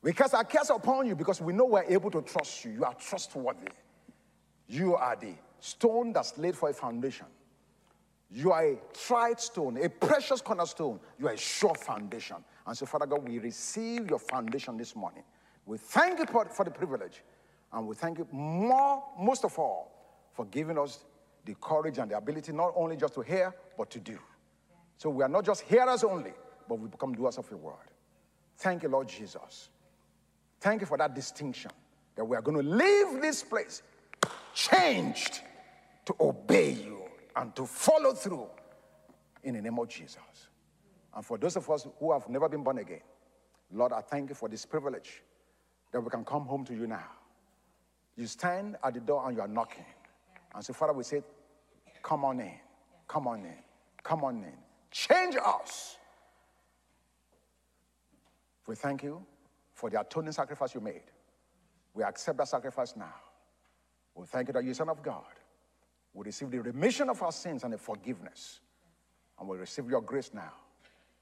We 0.02 0.12
cast 0.12 0.34
our 0.34 0.44
cares 0.44 0.70
upon 0.70 1.06
you 1.06 1.16
because 1.16 1.40
we 1.40 1.52
know 1.52 1.64
we're 1.64 1.84
able 1.84 2.10
to 2.10 2.22
trust 2.22 2.64
you. 2.64 2.72
You 2.72 2.84
are 2.84 2.94
trustworthy. 2.94 3.68
You 4.68 4.94
are 4.94 5.16
the 5.16 5.34
stone 5.60 6.12
that's 6.12 6.36
laid 6.38 6.56
for 6.56 6.68
a 6.68 6.74
foundation. 6.74 7.26
You 8.30 8.52
are 8.52 8.64
a 8.64 8.78
tried 8.92 9.40
stone, 9.40 9.82
a 9.82 9.88
precious 9.88 10.40
cornerstone. 10.40 11.00
You 11.18 11.28
are 11.28 11.32
a 11.32 11.38
sure 11.38 11.74
foundation. 11.74 12.36
And 12.66 12.76
so, 12.76 12.84
Father 12.84 13.06
God, 13.06 13.26
we 13.26 13.38
receive 13.38 14.10
your 14.10 14.18
foundation 14.18 14.76
this 14.76 14.94
morning. 14.94 15.22
We 15.64 15.78
thank 15.78 16.18
you 16.18 16.26
for, 16.26 16.44
for 16.46 16.64
the 16.64 16.70
privilege. 16.70 17.22
And 17.72 17.86
we 17.86 17.94
thank 17.94 18.18
you 18.18 18.26
more, 18.30 19.02
most 19.18 19.44
of 19.44 19.58
all, 19.58 19.92
for 20.32 20.44
giving 20.46 20.78
us 20.78 21.04
the 21.44 21.54
courage 21.60 21.98
and 21.98 22.10
the 22.10 22.16
ability 22.16 22.52
not 22.52 22.72
only 22.76 22.96
just 22.96 23.14
to 23.14 23.22
hear, 23.22 23.54
but 23.76 23.90
to 23.90 23.98
do. 23.98 24.18
So 24.98 25.08
we 25.10 25.22
are 25.22 25.28
not 25.28 25.44
just 25.44 25.62
hearers 25.62 26.04
only, 26.04 26.32
but 26.68 26.78
we 26.78 26.88
become 26.88 27.14
doers 27.14 27.38
of 27.38 27.48
your 27.50 27.58
word. 27.58 27.74
Thank 28.58 28.82
you, 28.82 28.88
Lord 28.90 29.08
Jesus. 29.08 29.70
Thank 30.60 30.82
you 30.82 30.86
for 30.86 30.98
that 30.98 31.14
distinction 31.14 31.70
that 32.16 32.24
we 32.24 32.36
are 32.36 32.42
going 32.42 32.56
to 32.58 32.68
leave 32.68 33.22
this 33.22 33.42
place 33.42 33.82
changed 34.52 35.40
to 36.04 36.14
obey 36.20 36.72
you 36.72 36.97
and 37.38 37.54
to 37.54 37.64
follow 37.64 38.12
through 38.12 38.48
in 39.44 39.54
the 39.54 39.62
name 39.62 39.78
of 39.78 39.88
Jesus. 39.88 40.18
And 41.14 41.24
for 41.24 41.38
those 41.38 41.56
of 41.56 41.70
us 41.70 41.86
who 41.98 42.12
have 42.12 42.28
never 42.28 42.48
been 42.48 42.64
born 42.64 42.78
again, 42.78 43.00
Lord, 43.72 43.92
I 43.92 44.00
thank 44.00 44.28
you 44.30 44.34
for 44.34 44.48
this 44.48 44.66
privilege 44.66 45.22
that 45.92 46.00
we 46.00 46.10
can 46.10 46.24
come 46.24 46.44
home 46.44 46.64
to 46.66 46.74
you 46.74 46.86
now. 46.86 47.06
You 48.16 48.26
stand 48.26 48.76
at 48.82 48.94
the 48.94 49.00
door 49.00 49.26
and 49.26 49.36
you 49.36 49.40
are 49.40 49.48
knocking. 49.48 49.84
And 50.54 50.64
so, 50.64 50.72
Father, 50.72 50.92
we 50.92 51.04
say, 51.04 51.22
Come 52.02 52.24
on 52.24 52.40
in, 52.40 52.52
come 53.06 53.26
on 53.28 53.44
in, 53.44 53.54
come 54.02 54.24
on 54.24 54.36
in. 54.36 54.52
Change 54.90 55.36
us. 55.36 55.96
We 58.66 58.74
thank 58.74 59.02
you 59.02 59.24
for 59.72 59.90
the 59.90 60.00
atoning 60.00 60.32
sacrifice 60.32 60.74
you 60.74 60.80
made. 60.80 61.02
We 61.94 62.02
accept 62.02 62.38
that 62.38 62.48
sacrifice 62.48 62.94
now. 62.96 63.14
We 64.14 64.26
thank 64.26 64.48
you 64.48 64.54
that 64.54 64.64
you, 64.64 64.70
are 64.70 64.74
Son 64.74 64.88
of 64.88 65.02
God, 65.02 65.24
we 66.18 66.24
receive 66.24 66.50
the 66.50 66.60
remission 66.60 67.08
of 67.08 67.22
our 67.22 67.30
sins 67.30 67.62
and 67.62 67.72
the 67.72 67.78
forgiveness. 67.78 68.58
And 69.38 69.48
we 69.48 69.56
receive 69.56 69.88
your 69.88 70.00
grace 70.00 70.32
now 70.34 70.52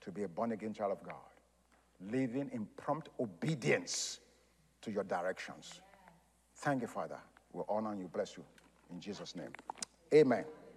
to 0.01 0.11
be 0.11 0.23
a 0.23 0.29
born 0.29 0.53
again 0.53 0.73
child 0.73 0.93
of 0.93 1.03
God, 1.03 1.17
living 2.11 2.49
in 2.55 2.67
prompt 2.79 3.11
obedience 3.21 4.21
to 4.81 4.91
your 4.91 5.05
directions. 5.05 5.83
Thank 6.57 6.81
you, 6.81 6.89
Father. 6.89 7.19
We 7.53 7.63
honor 7.69 7.95
you, 7.95 8.09
bless 8.09 8.39
you. 8.39 8.45
In 8.91 8.99
Jesus' 8.99 9.37
name. 9.37 9.51
Amen. 10.15 10.47